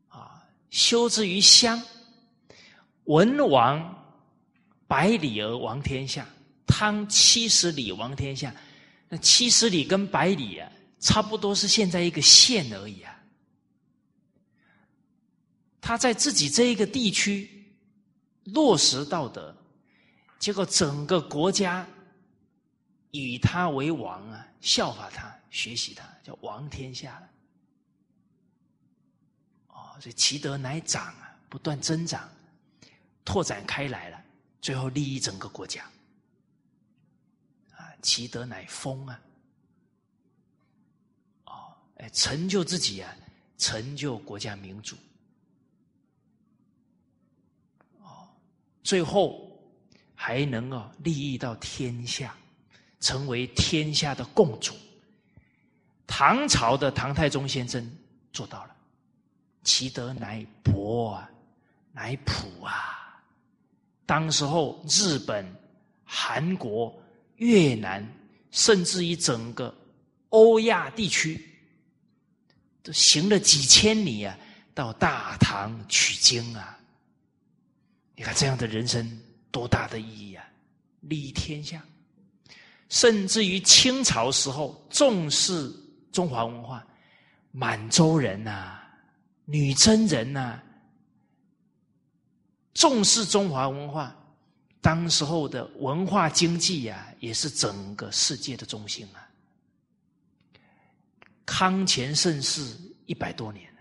[0.09, 1.81] 啊，修之于乡，
[3.05, 4.21] 文王
[4.89, 6.27] 百里而王天下，
[6.67, 8.53] 汤七十里王天下。
[9.09, 10.69] 那七十里跟百里啊，
[10.99, 13.23] 差不多是现在一个县而已啊。
[15.81, 17.55] 他在自己这一个地区。
[18.53, 19.55] 落实道德，
[20.39, 21.87] 结果整个国家
[23.11, 27.29] 以他为王啊，效法他，学习他，叫王天下了。
[29.69, 32.29] 哦，所以其德乃长啊，不断增长，
[33.25, 34.23] 拓展开来了，
[34.61, 35.85] 最后利益整个国家。
[37.77, 39.21] 啊，其德乃丰啊，
[41.45, 43.17] 哦，哎，成就自己啊，
[43.57, 44.97] 成就国家民主。
[48.89, 49.47] 最后
[50.15, 52.35] 还能够利益到天下，
[53.01, 54.73] 成为天下的共主。
[56.07, 57.87] 唐朝的唐太宗先生
[58.33, 58.75] 做到了，
[59.63, 61.31] 其德乃博啊，
[61.93, 63.21] 乃普啊。
[64.07, 65.47] 当时候日本、
[66.03, 66.99] 韩国、
[67.37, 68.03] 越南，
[68.51, 69.77] 甚至于整个
[70.31, 71.47] 欧亚地区，
[72.83, 74.35] 都行了几千里啊，
[74.73, 76.78] 到大唐取经啊。
[78.19, 79.09] 你看这样的人生
[79.53, 80.45] 多大的意义啊！
[81.03, 81.81] 利益天下，
[82.89, 85.73] 甚至于清朝时候重视
[86.11, 86.85] 中华文化，
[87.53, 88.81] 满洲人呐、
[89.45, 90.61] 女真人呐，
[92.75, 94.13] 重视中华文化，
[94.81, 99.31] 当时候的文化经济呀，也是整个世界的中心啊。
[101.47, 103.73] 康乾盛世一百多年。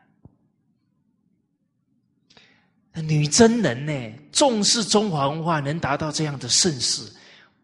[3.01, 7.11] 女真人呢，重视中华文化，能达到这样的盛世，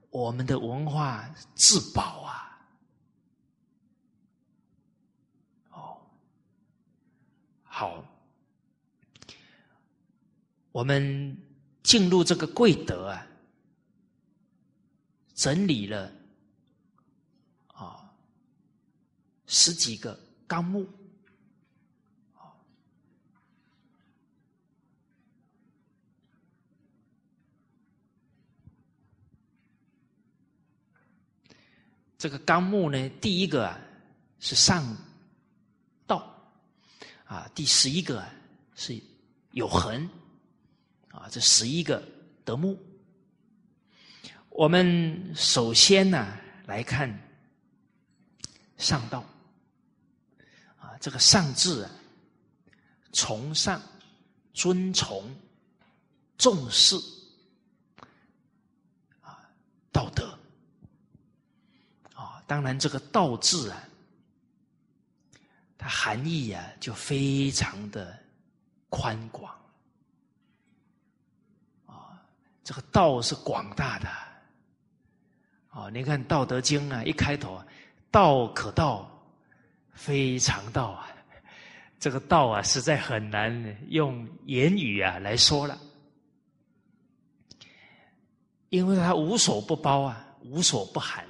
[0.10, 2.60] 我们的文化自保啊！
[5.72, 5.98] 哦，
[7.64, 8.06] 好，
[10.72, 11.38] 我们
[11.82, 13.28] 进入这个贵德啊，
[15.34, 16.12] 整理了
[17.68, 18.12] 啊
[19.48, 20.88] 十几个纲目。
[32.24, 33.78] 这个纲目呢，第一个啊
[34.39, 34.95] 是上
[36.07, 36.26] 道，
[37.26, 38.26] 啊，第十一个
[38.76, 38.97] 是
[39.51, 40.09] 有恒，
[41.09, 42.01] 啊，这十一个
[42.45, 42.82] 德目。
[44.47, 47.13] 我们首先呢来看
[48.78, 49.19] 上道，
[50.80, 51.91] 啊，这个上字啊，
[53.11, 53.82] 崇尚、
[54.53, 55.30] 尊崇、
[56.38, 56.95] 重视，
[59.19, 59.43] 啊，
[59.91, 60.33] 道德。
[62.46, 63.84] 当然，这个“道”字啊，
[65.78, 68.18] 它含义啊就非常的
[68.89, 69.54] 宽广
[71.86, 72.22] 啊。
[72.64, 74.08] 这个“道”是广大的
[75.70, 75.89] 啊。
[75.89, 77.62] 你看《道德经》啊，一开头
[78.12, 79.10] “道可道，
[79.94, 81.08] 非常道”啊，
[82.00, 85.80] 这个“道”啊，实在很难用言语啊来说了，
[88.70, 91.26] 因为它无所不包啊，无所不含。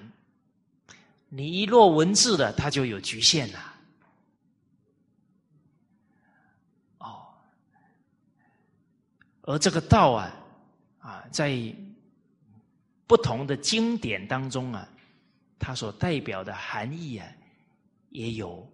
[1.35, 3.73] 你一落文字的，它就有局限了。
[6.99, 7.33] 哦，
[9.41, 10.31] 而这个道啊，
[10.99, 11.75] 啊，在
[13.07, 14.87] 不同的经典当中啊，
[15.57, 17.27] 它所代表的含义啊，
[18.09, 18.71] 也有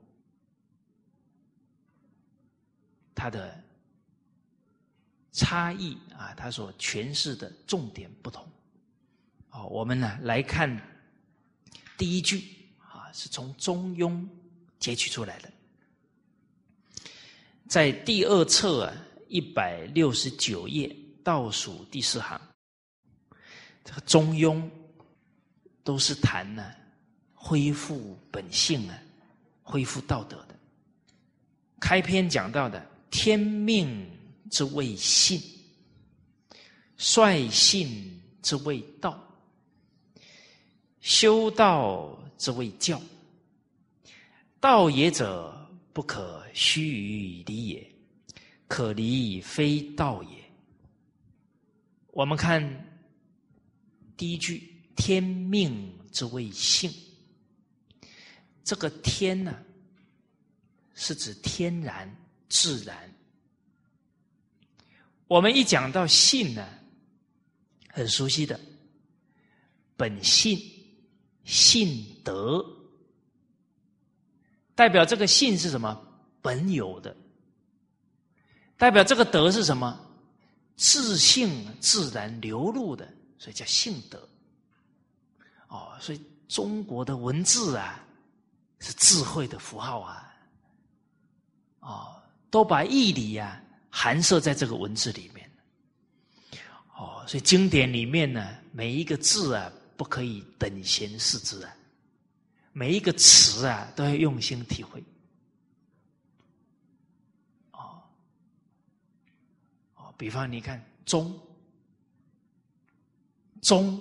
[3.16, 3.64] 它的
[5.32, 8.46] 差异啊，它所诠释的重点不同。
[9.52, 10.78] 哦，我们呢来看。
[12.00, 12.42] 第一句
[12.78, 14.14] 啊，是从《中庸》
[14.80, 15.52] 截取出来的，
[17.68, 18.94] 在第二册啊
[19.28, 20.96] 一百六十九页
[21.26, 22.40] 倒数第四行，
[23.84, 24.64] 这个《中庸》
[25.84, 26.72] 都是谈呢
[27.34, 28.98] 恢复本性啊，
[29.62, 30.58] 恢复道德的。
[31.82, 32.82] 开篇讲到的
[33.12, 34.10] “天命
[34.50, 35.42] 之谓性”，
[36.96, 39.22] 率性之谓道，
[41.02, 43.02] 修道之谓教。
[44.60, 45.56] 道也者，
[45.94, 47.82] 不可虚于离也；
[48.68, 50.30] 可离非道也。
[52.12, 52.62] 我们看
[54.18, 56.92] 第一句：“天命之谓性。”
[58.66, 59.58] 这个“天”呢，
[60.94, 62.14] 是指天然、
[62.50, 63.14] 自然。
[65.28, 66.68] 我们一讲到性呢，
[67.88, 68.60] 很熟悉的
[69.96, 70.60] 本性、
[71.50, 72.64] 性德，
[74.76, 76.00] 代表这个性是什么？
[76.44, 77.16] 本有的。
[78.78, 80.00] 代表这个德是什么？
[80.76, 84.30] 自性自然流露的，所以叫性德。
[85.68, 88.00] 哦，所以中国的文字啊，
[88.80, 90.32] 是智慧的符号啊，
[91.80, 92.22] 哦，
[92.52, 95.52] 都把义理呀含摄在这个文字里面。
[96.96, 101.76] 哦，所以经典里面呢，每一个字啊，不可以等闲视之啊，
[102.72, 105.04] 每一个词啊，都要用心体会。
[107.74, 108.02] 哦。
[110.18, 111.38] 比方你看“中
[113.62, 114.00] ”，“中”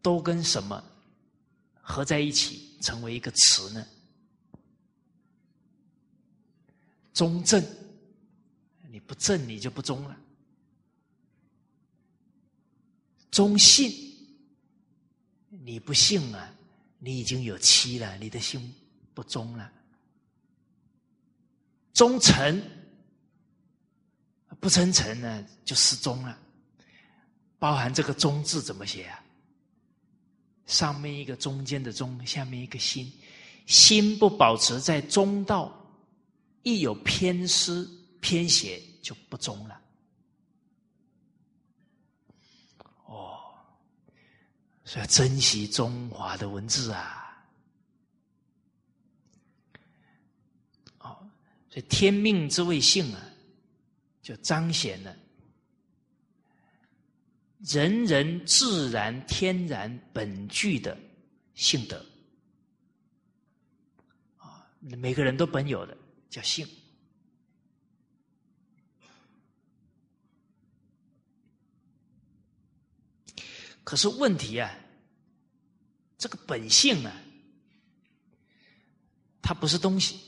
[0.00, 0.80] 都跟什么
[1.82, 3.84] 合在一起成为一个词呢？
[7.12, 7.60] 中正，
[8.92, 10.14] 你不正你就不中了；
[13.32, 14.07] 中信，
[15.68, 16.50] 你不信啊，
[16.98, 18.74] 你已经有妻了，你的心
[19.12, 19.70] 不忠了；
[21.92, 22.62] 忠诚。
[24.60, 26.38] 不称臣呢，就失踪了。
[27.58, 29.22] 包含这个“忠”字怎么写啊？
[30.64, 33.12] 上面一个中间的“中”，下面一个“心”。
[33.66, 35.70] 心不保持在中道，
[36.62, 37.86] 一有偏失
[38.22, 39.78] 偏斜，就不忠了。
[44.88, 47.44] 所以要珍惜中华的文字啊！
[51.00, 51.28] 哦，
[51.68, 53.22] 所以天命之谓性啊。
[54.22, 55.16] 就彰显了
[57.60, 60.94] 人人自然天然本具的
[61.54, 62.04] 性德
[64.36, 65.96] 啊，每个人都本有的
[66.28, 66.68] 叫性。
[73.88, 74.70] 可是问题啊，
[76.18, 77.12] 这个本性啊，
[79.40, 80.20] 它不是东西，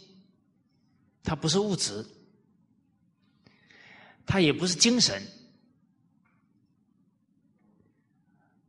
[1.23, 2.03] 它不是物质。
[4.24, 5.23] 它也不是精神，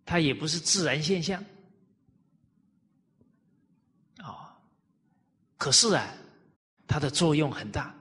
[0.04, 1.42] 它也不是自然现象，
[4.18, 4.60] 啊，
[5.58, 6.14] 可是啊，
[6.86, 7.96] 它的作用很大，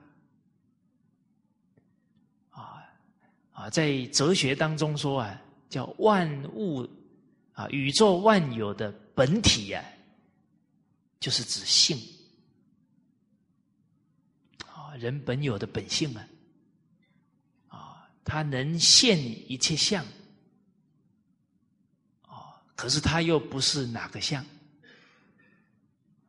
[2.49, 2.83] 啊
[3.53, 6.85] 啊，在哲学当中说啊，叫万物
[7.53, 9.81] 啊，宇宙万有的本体呀，
[11.17, 11.97] 就是指性，
[14.67, 16.27] 啊，人本有的本性啊。
[17.69, 19.17] 啊它能现
[19.49, 20.05] 一切相，
[22.27, 24.45] 哦，可是它又不是哪个相，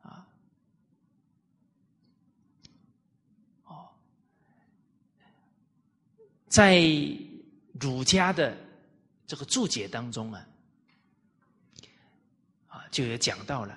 [0.01, 0.25] 啊，
[3.65, 3.89] 哦，
[6.47, 6.81] 在
[7.79, 8.57] 儒家的
[9.33, 10.47] 这个注解当中啊，
[12.67, 13.75] 啊，就有讲到了，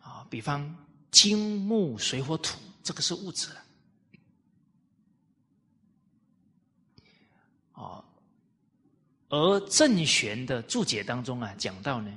[0.00, 0.72] 啊，比方
[1.10, 3.64] 金木水火土，这个是物质了。
[7.72, 8.04] 啊，
[9.30, 12.16] 而正玄的注解当中啊，讲到呢，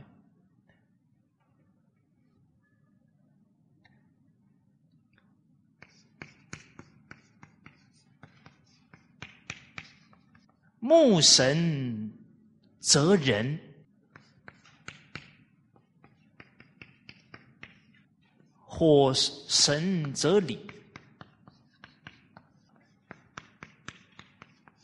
[10.86, 12.12] 木神
[12.82, 13.58] 则人，
[18.66, 20.60] 火神则理。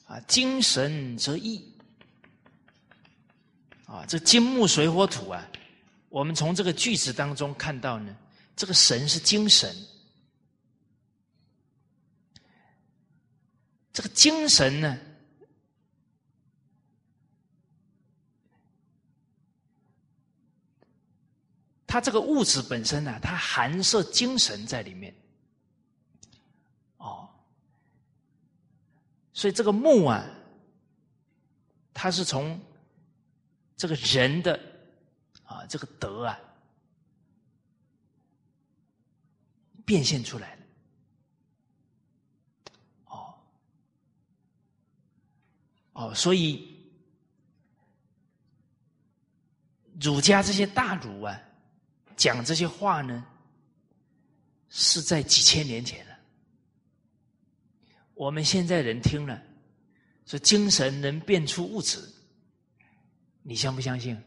[0.06, 1.70] 啊，精神则意。
[3.86, 5.46] 啊，这金木水火土啊，
[6.08, 8.16] 我们从这个句子当中看到呢，
[8.56, 9.76] 这个神是精神，
[13.92, 14.98] 这个精神呢，
[21.92, 25.12] 它这个物质本身呢，它含摄精神在里面。
[26.98, 27.28] 哦
[29.34, 30.24] 所以这个木啊，
[31.92, 32.62] 它是从
[33.76, 34.60] 这个人的
[35.46, 36.40] 啊这个德啊
[39.84, 40.62] 变现出来的。
[43.06, 43.34] 哦
[45.94, 46.78] 哦，所以
[50.00, 51.42] 儒家这些大儒啊，
[52.20, 53.26] 讲这些话呢，
[54.68, 56.20] 是在几千年前了。
[58.14, 59.42] 我们现在人听了，
[60.26, 61.98] 说精神能变出物质，
[63.42, 64.22] 你相不相信？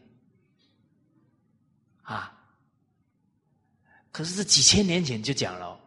[2.01, 2.35] 啊？
[4.11, 5.79] 可是这几千年前就讲了，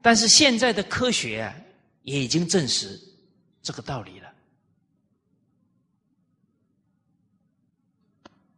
[0.00, 1.52] 但是现在的科学，
[2.02, 3.00] 也已经证实
[3.62, 4.34] 这个道理了。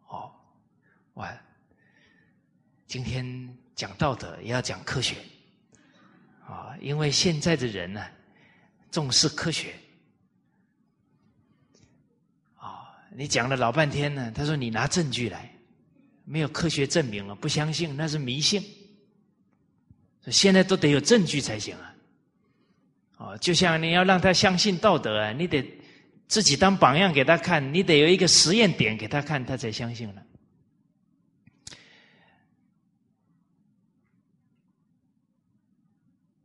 [0.06, 0.34] 哦，
[1.14, 1.44] 完，
[2.94, 3.26] 今天
[3.74, 5.16] 讲道德也要讲科学
[6.46, 8.00] 啊，因为现在的人呢
[8.88, 9.74] 重视科学
[12.54, 15.50] 啊，你讲了老半天呢，他说你拿证据来。
[16.24, 18.62] 没有科学证明了，不相信那是迷信。
[20.28, 21.96] 现在都得有证据才行啊！
[23.16, 25.68] 哦，就像你要让他相信道德啊，你得
[26.28, 30.22] 自己当榜样给他看，你得有一个实验点给他看，他才相信了。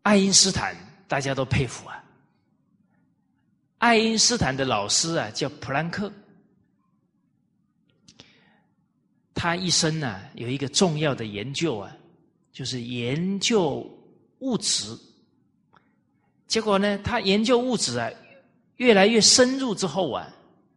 [0.03, 0.75] 爱因斯坦
[1.07, 2.03] 大家都佩服啊，
[3.79, 6.11] 爱因斯坦的老师啊叫普兰克。
[9.33, 11.95] 他一生呢有一个重要的研究啊，
[12.51, 13.87] 就是研究
[14.39, 14.97] 物质。
[16.47, 18.09] 结果呢，他研究物质啊，
[18.77, 20.27] 越来越深入之后啊，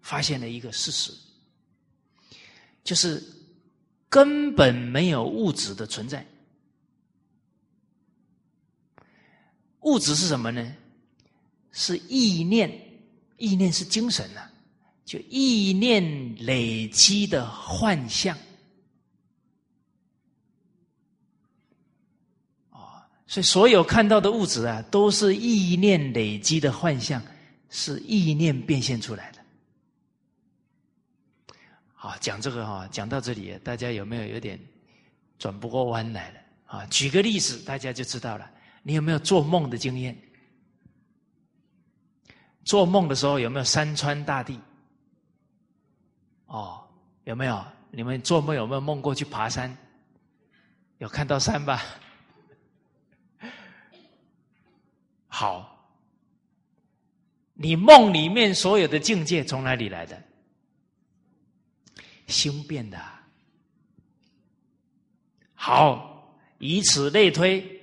[0.00, 1.12] 发现了一个事实，
[2.84, 3.22] 就是
[4.08, 6.24] 根本没有物质的存在。
[9.82, 10.74] 物质是什么呢？
[11.72, 12.70] 是意念，
[13.38, 14.50] 意念是精神啊，
[15.04, 18.36] 就意念累积的幻象。
[22.68, 27.22] 啊所以，所有看到的物质啊，都是意念累积的幻象，
[27.70, 29.38] 是意念变现出来的。
[31.94, 34.60] 好，讲这个哈，讲到这里，大家有没有有点
[35.38, 36.40] 转不过弯来了？
[36.66, 38.50] 啊，举个例子，大家就知道了。
[38.82, 40.16] 你有没有做梦的经验？
[42.64, 44.60] 做梦的时候有没有山川大地？
[46.46, 46.86] 哦，
[47.24, 47.64] 有没有？
[47.90, 49.76] 你们做梦有没有梦过去爬山？
[50.98, 51.82] 有看到山吧？
[55.26, 55.92] 好，
[57.54, 60.22] 你梦里面所有的境界从哪里来的？
[62.28, 62.98] 心变的。
[65.54, 67.81] 好，以此类推，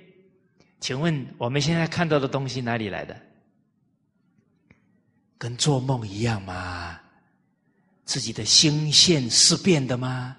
[0.80, 3.14] 请问我们现在看到的东西哪里来的？
[5.38, 6.98] 跟做梦一样吗？
[8.04, 10.36] 自己的心现是变的吗？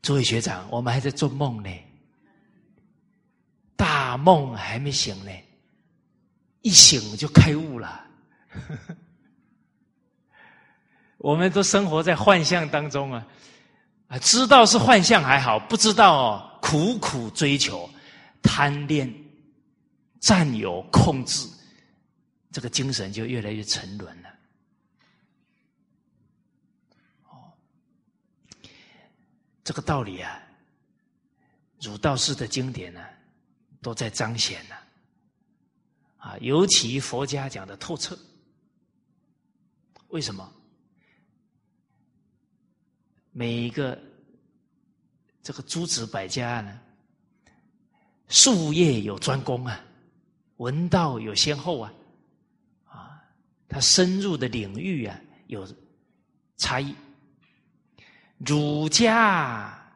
[0.00, 1.70] 诸位学长，我们还在做梦呢。
[3.76, 5.30] 大梦还没醒呢，
[6.62, 8.06] 一醒就开悟了。
[11.18, 13.26] 我们都生活在幻象当中啊，
[14.08, 17.88] 啊，知道是幻象还好，不知道哦，苦苦追求、
[18.42, 19.12] 贪恋、
[20.20, 21.48] 占有、控制，
[22.50, 24.28] 这个精神就越来越沉沦了。
[27.28, 27.52] 哦，
[29.62, 30.42] 这个道理啊，
[31.80, 33.00] 儒道士的经典呢。
[33.80, 34.74] 都在彰显呢，
[36.16, 38.18] 啊，尤其佛家讲的透彻。
[40.08, 40.52] 为什么？
[43.38, 43.96] 每一个
[45.44, 46.80] 这个诸子百家呢，
[48.26, 49.80] 术业有专攻啊，
[50.56, 51.92] 文道有先后啊，
[52.86, 53.22] 啊，
[53.68, 55.16] 他深入的领域啊
[55.46, 55.64] 有
[56.56, 56.92] 差异。
[58.38, 59.88] 儒家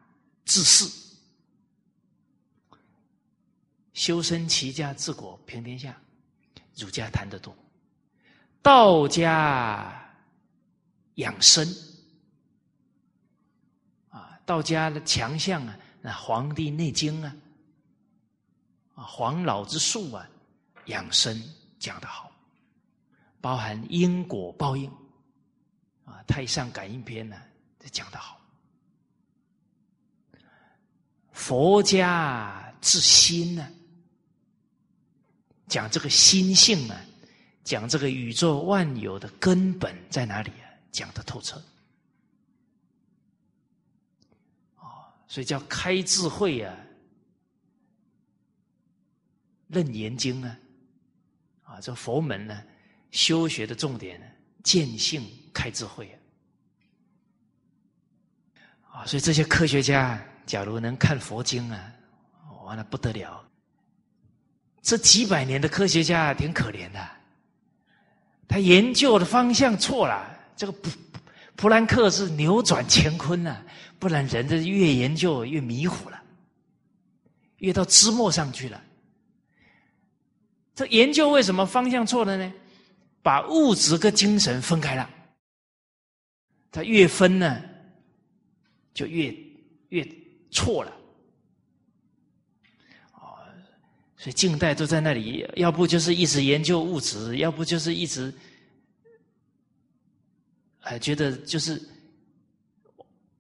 [0.45, 0.89] 治世。
[3.93, 6.01] 修身齐家治国平天下，
[6.77, 7.53] 儒家谈得多；
[8.63, 10.15] 道家
[11.17, 11.67] 养生，
[14.53, 17.35] 道家的强项啊，那《黄帝内经》啊，
[18.97, 20.29] 啊，黄老之术啊，
[20.85, 21.43] 养生
[21.79, 22.31] 讲得好，
[23.41, 24.91] 包含因果报应
[26.05, 27.37] 啊，《太上感应篇》呢，
[27.81, 28.39] 这讲得好。
[31.33, 33.67] 佛家治心呢。
[35.67, 37.01] 讲这个心性啊，
[37.65, 40.69] 讲这个宇宙万有的根本在哪里啊？
[40.91, 41.57] 讲的透彻，
[44.77, 46.77] 哦，所以叫开智慧啊，
[49.69, 50.59] 认言经啊，
[51.63, 52.63] 啊，这佛门呢，
[53.13, 54.27] 修学的重点呢，
[54.63, 56.15] 见性开智慧
[58.93, 61.91] 啊，啊，所以这些科学家假如能看佛经啊，
[62.67, 63.43] 完了不得了。
[64.83, 67.09] 这几百年的科学家挺可怜的，
[68.47, 70.39] 他研究的方向错了。
[70.59, 70.91] 这个普
[71.57, 73.63] 普兰克是扭转乾坤呐，
[74.03, 76.21] 不然人的越研究越迷糊了，
[77.59, 78.83] 越到枝末上去了。
[80.75, 82.53] 这研究为什么方向错了呢？
[83.23, 85.09] 把物质跟精神分开了，
[86.73, 87.63] 他越分呢，
[88.93, 89.33] 就越
[89.91, 90.05] 越
[90.51, 90.91] 错了。
[93.13, 93.47] 啊
[94.17, 98.35] 所以近代都在那里，要不就是一直研究物质，要不就是一直，
[100.81, 101.81] 哎，觉得就是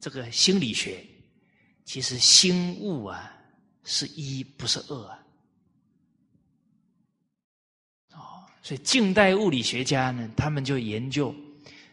[0.02, 1.06] 这个心理学，
[1.84, 3.32] 其实心物啊
[3.84, 5.18] 是一，不是二啊。
[8.14, 11.32] 哦，所以近代物理学家呢，他们就研究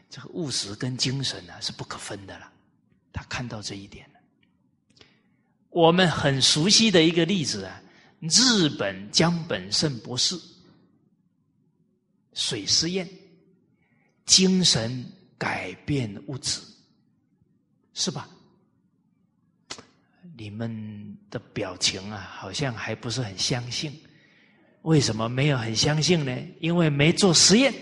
[0.09, 2.51] 这个物质跟精神呢是不可分的了，
[3.13, 4.19] 他看到这一点了。
[5.69, 7.79] 我们很熟悉的一个例子啊。
[8.21, 10.37] 日本江本胜博士
[12.33, 13.07] 水实验，
[14.25, 15.05] 精神
[15.37, 16.59] 改变物质，
[17.99, 18.29] 是吧？
[20.37, 23.91] 你们的表情啊，好像还不是很相信。
[24.83, 26.33] 为什么没有很相信呢？
[26.61, 27.73] 因为没做实验。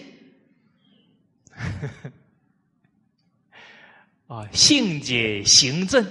[4.26, 6.04] 啊， 信解行证，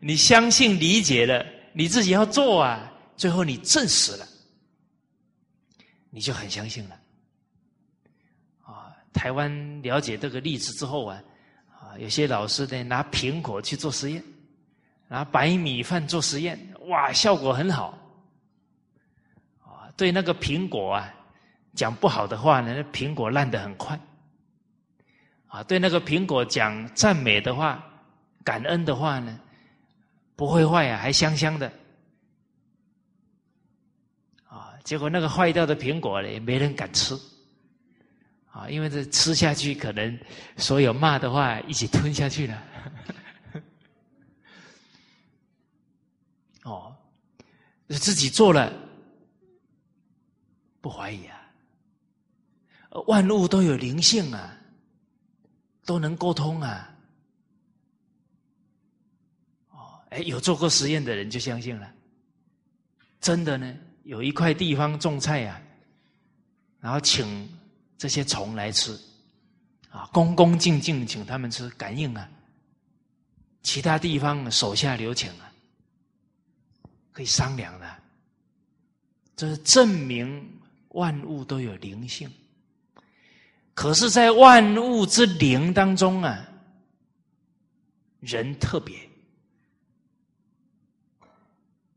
[0.00, 2.92] 你相信理解了，你自己要做啊。
[3.16, 4.26] 最后你证实了，
[6.10, 7.00] 你就很相信了。
[8.62, 11.22] 啊，台湾了解这个例子之后，啊，
[11.98, 14.22] 有些老师呢拿苹果去做实验，
[15.08, 16.58] 拿白米饭做实验，
[16.88, 17.98] 哇，效果很好。
[19.62, 21.12] 啊，对那个苹果啊
[21.74, 23.98] 讲不好的话呢，那苹果烂得很快。
[25.46, 27.82] 啊，对那个苹果讲赞美的话、
[28.44, 29.40] 感恩的话呢，
[30.34, 31.70] 不会坏啊，还香香的。
[34.48, 37.18] 啊结果那个坏掉的苹果呢，也没人敢吃，
[38.56, 40.18] 啊，因为这吃下去可能
[40.56, 42.62] 所有骂的话一起吞下去了。
[46.64, 46.96] 哦，
[47.88, 48.72] 自己做了，
[50.80, 51.38] 不怀疑啊，
[53.06, 54.56] 万物都有灵性啊，
[55.84, 56.96] 都能沟通啊。
[59.68, 61.92] 哦，哎，有做过实验的人就相信了，
[63.20, 63.76] 真的呢。
[64.04, 65.60] 有一块地方种菜呀，
[66.80, 67.48] 然后请
[67.98, 68.98] 这些虫来吃，
[69.90, 72.28] 啊，恭恭敬敬请他们吃，感应啊。
[73.62, 75.52] 其他地方手下留情啊，
[77.12, 77.96] 可以商量的。
[79.34, 82.30] 这是证明万物都有灵性。
[83.74, 86.48] 可是，在万物之灵当中啊，
[88.20, 88.96] 人特别，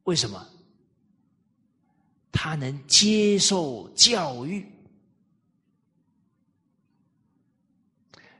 [0.03, 0.45] 为什么？
[2.31, 4.65] 他能接受教育，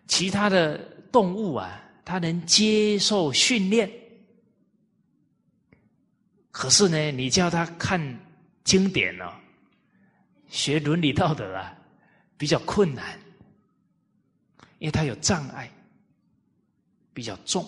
[0.10, 0.78] 其他的
[1.10, 3.90] 动物啊，它能接受训练。
[6.52, 8.20] 可是呢，你叫他看
[8.66, 9.32] 经典呢，
[10.50, 11.74] 学伦理道德啊，
[12.38, 13.18] 比较困难，
[14.80, 15.72] 因为他有障碍，
[17.14, 17.66] 比较重。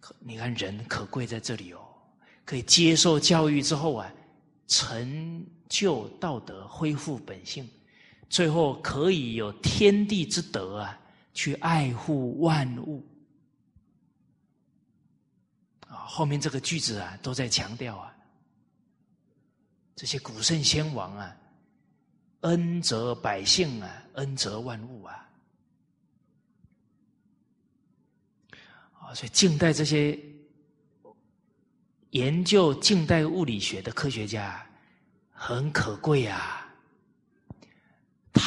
[0.00, 1.78] 可你看，人可贵在这里哦，
[2.44, 4.12] 可以接受教育之后啊。
[4.72, 7.68] 成就道德，恢复本性，
[8.28, 10.99] 最后可以有天地之德啊，
[11.32, 13.06] 去爱护万物
[15.86, 16.06] 啊。
[16.06, 18.14] 后面这个句子啊，都在强调啊，
[19.94, 21.36] 这些古圣先王啊，
[22.40, 25.28] 恩泽百姓啊，恩泽万物啊。
[28.94, 30.18] 啊，所以近代这些。
[32.10, 34.66] 研究近代物理学的科学家
[35.30, 36.59] 很可贵啊，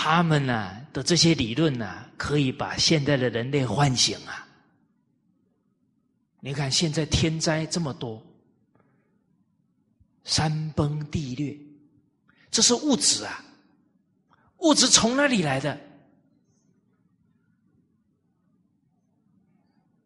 [0.03, 4.45] 他们呢的这些理论呢，可以把现代的人类唤醒啊。
[6.41, 8.21] 你看现在天灾这么多，
[10.25, 11.57] 山崩地裂，
[12.51, 13.41] 这是物质啊，
[14.57, 15.80] 物质从哪里来的？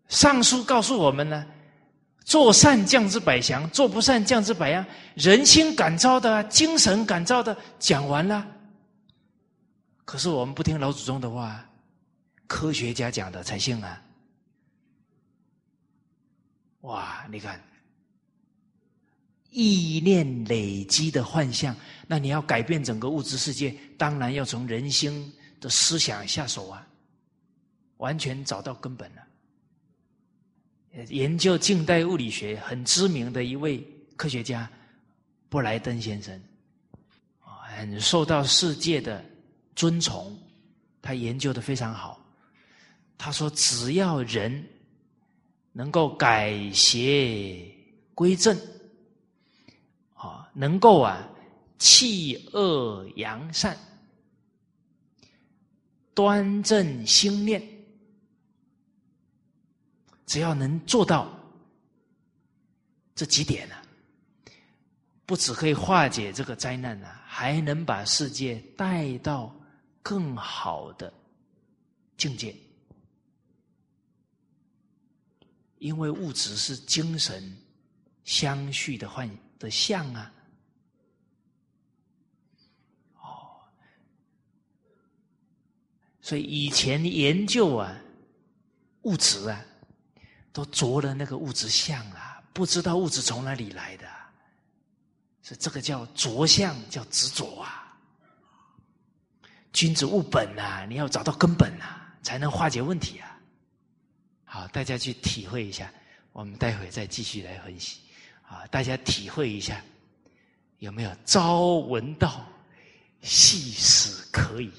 [0.09, 1.43] 上书告诉我们呢。
[2.23, 4.85] 做善降之百祥，做不善降之百殃。
[5.15, 8.45] 人心感召的，精神感召的，讲完了。
[10.07, 11.69] 可是我们不听老祖宗的话，
[12.47, 14.01] 科学家讲的才信啊！
[16.79, 17.61] 哇，你看，
[19.49, 21.75] 意念累积的幻象，
[22.07, 25.29] 那你要改变整个物质世界，当然要从人心
[25.59, 26.87] 的思想下手啊，
[27.97, 29.21] 完全找到根本了。
[31.09, 33.85] 研究近代物理学很知名的一位
[34.15, 34.71] 科学家
[35.49, 36.41] 布莱登先生，
[37.41, 39.21] 啊，很受到世界的
[39.77, 40.35] 尊崇，
[41.03, 42.19] 他研究的非常好。
[43.15, 44.67] 他说：“只要人
[45.71, 47.63] 能够改邪
[48.15, 48.59] 归正，
[50.15, 51.29] 啊，能够啊
[51.77, 53.77] 弃恶扬善，
[56.15, 57.61] 端正心念，
[60.25, 61.29] 只要能做到
[63.13, 63.75] 这几点呢，
[65.27, 69.55] 不只可以化解这个灾难呢，还能把世界带到
[70.07, 71.11] 更好的
[72.15, 72.55] 境界。”
[75.79, 77.55] 因为物质是精神
[78.23, 79.29] 相续的幻
[79.59, 80.33] 的相啊，
[83.21, 83.61] 哦，
[86.19, 87.95] 所以以前研究啊，
[89.03, 89.63] 物质啊，
[90.51, 94.09] 都着了那个物质相啊，不知道物质从哪里来的，
[95.43, 97.86] 所以这个叫着相，叫执着啊。
[99.77, 103.37] 君子务本啊，你要找到根本啊，才能化解问题啊。
[104.43, 105.87] 好，大家去体会一下，
[106.31, 107.99] 我们待会再继续来分析。
[108.41, 109.79] 啊，大家体会一下，
[110.79, 112.43] 有没有朝闻道，
[113.21, 114.71] 夕死可以？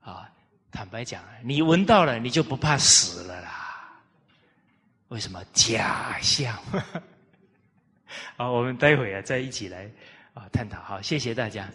[0.00, 0.28] 啊，
[0.72, 4.02] 坦白讲，你闻到了，你就不怕死了啦。
[5.06, 6.60] 为什么假象？
[8.36, 9.88] 好，我们待会啊，再一起来
[10.34, 10.82] 啊探讨。
[10.82, 11.70] 好，谢谢大家。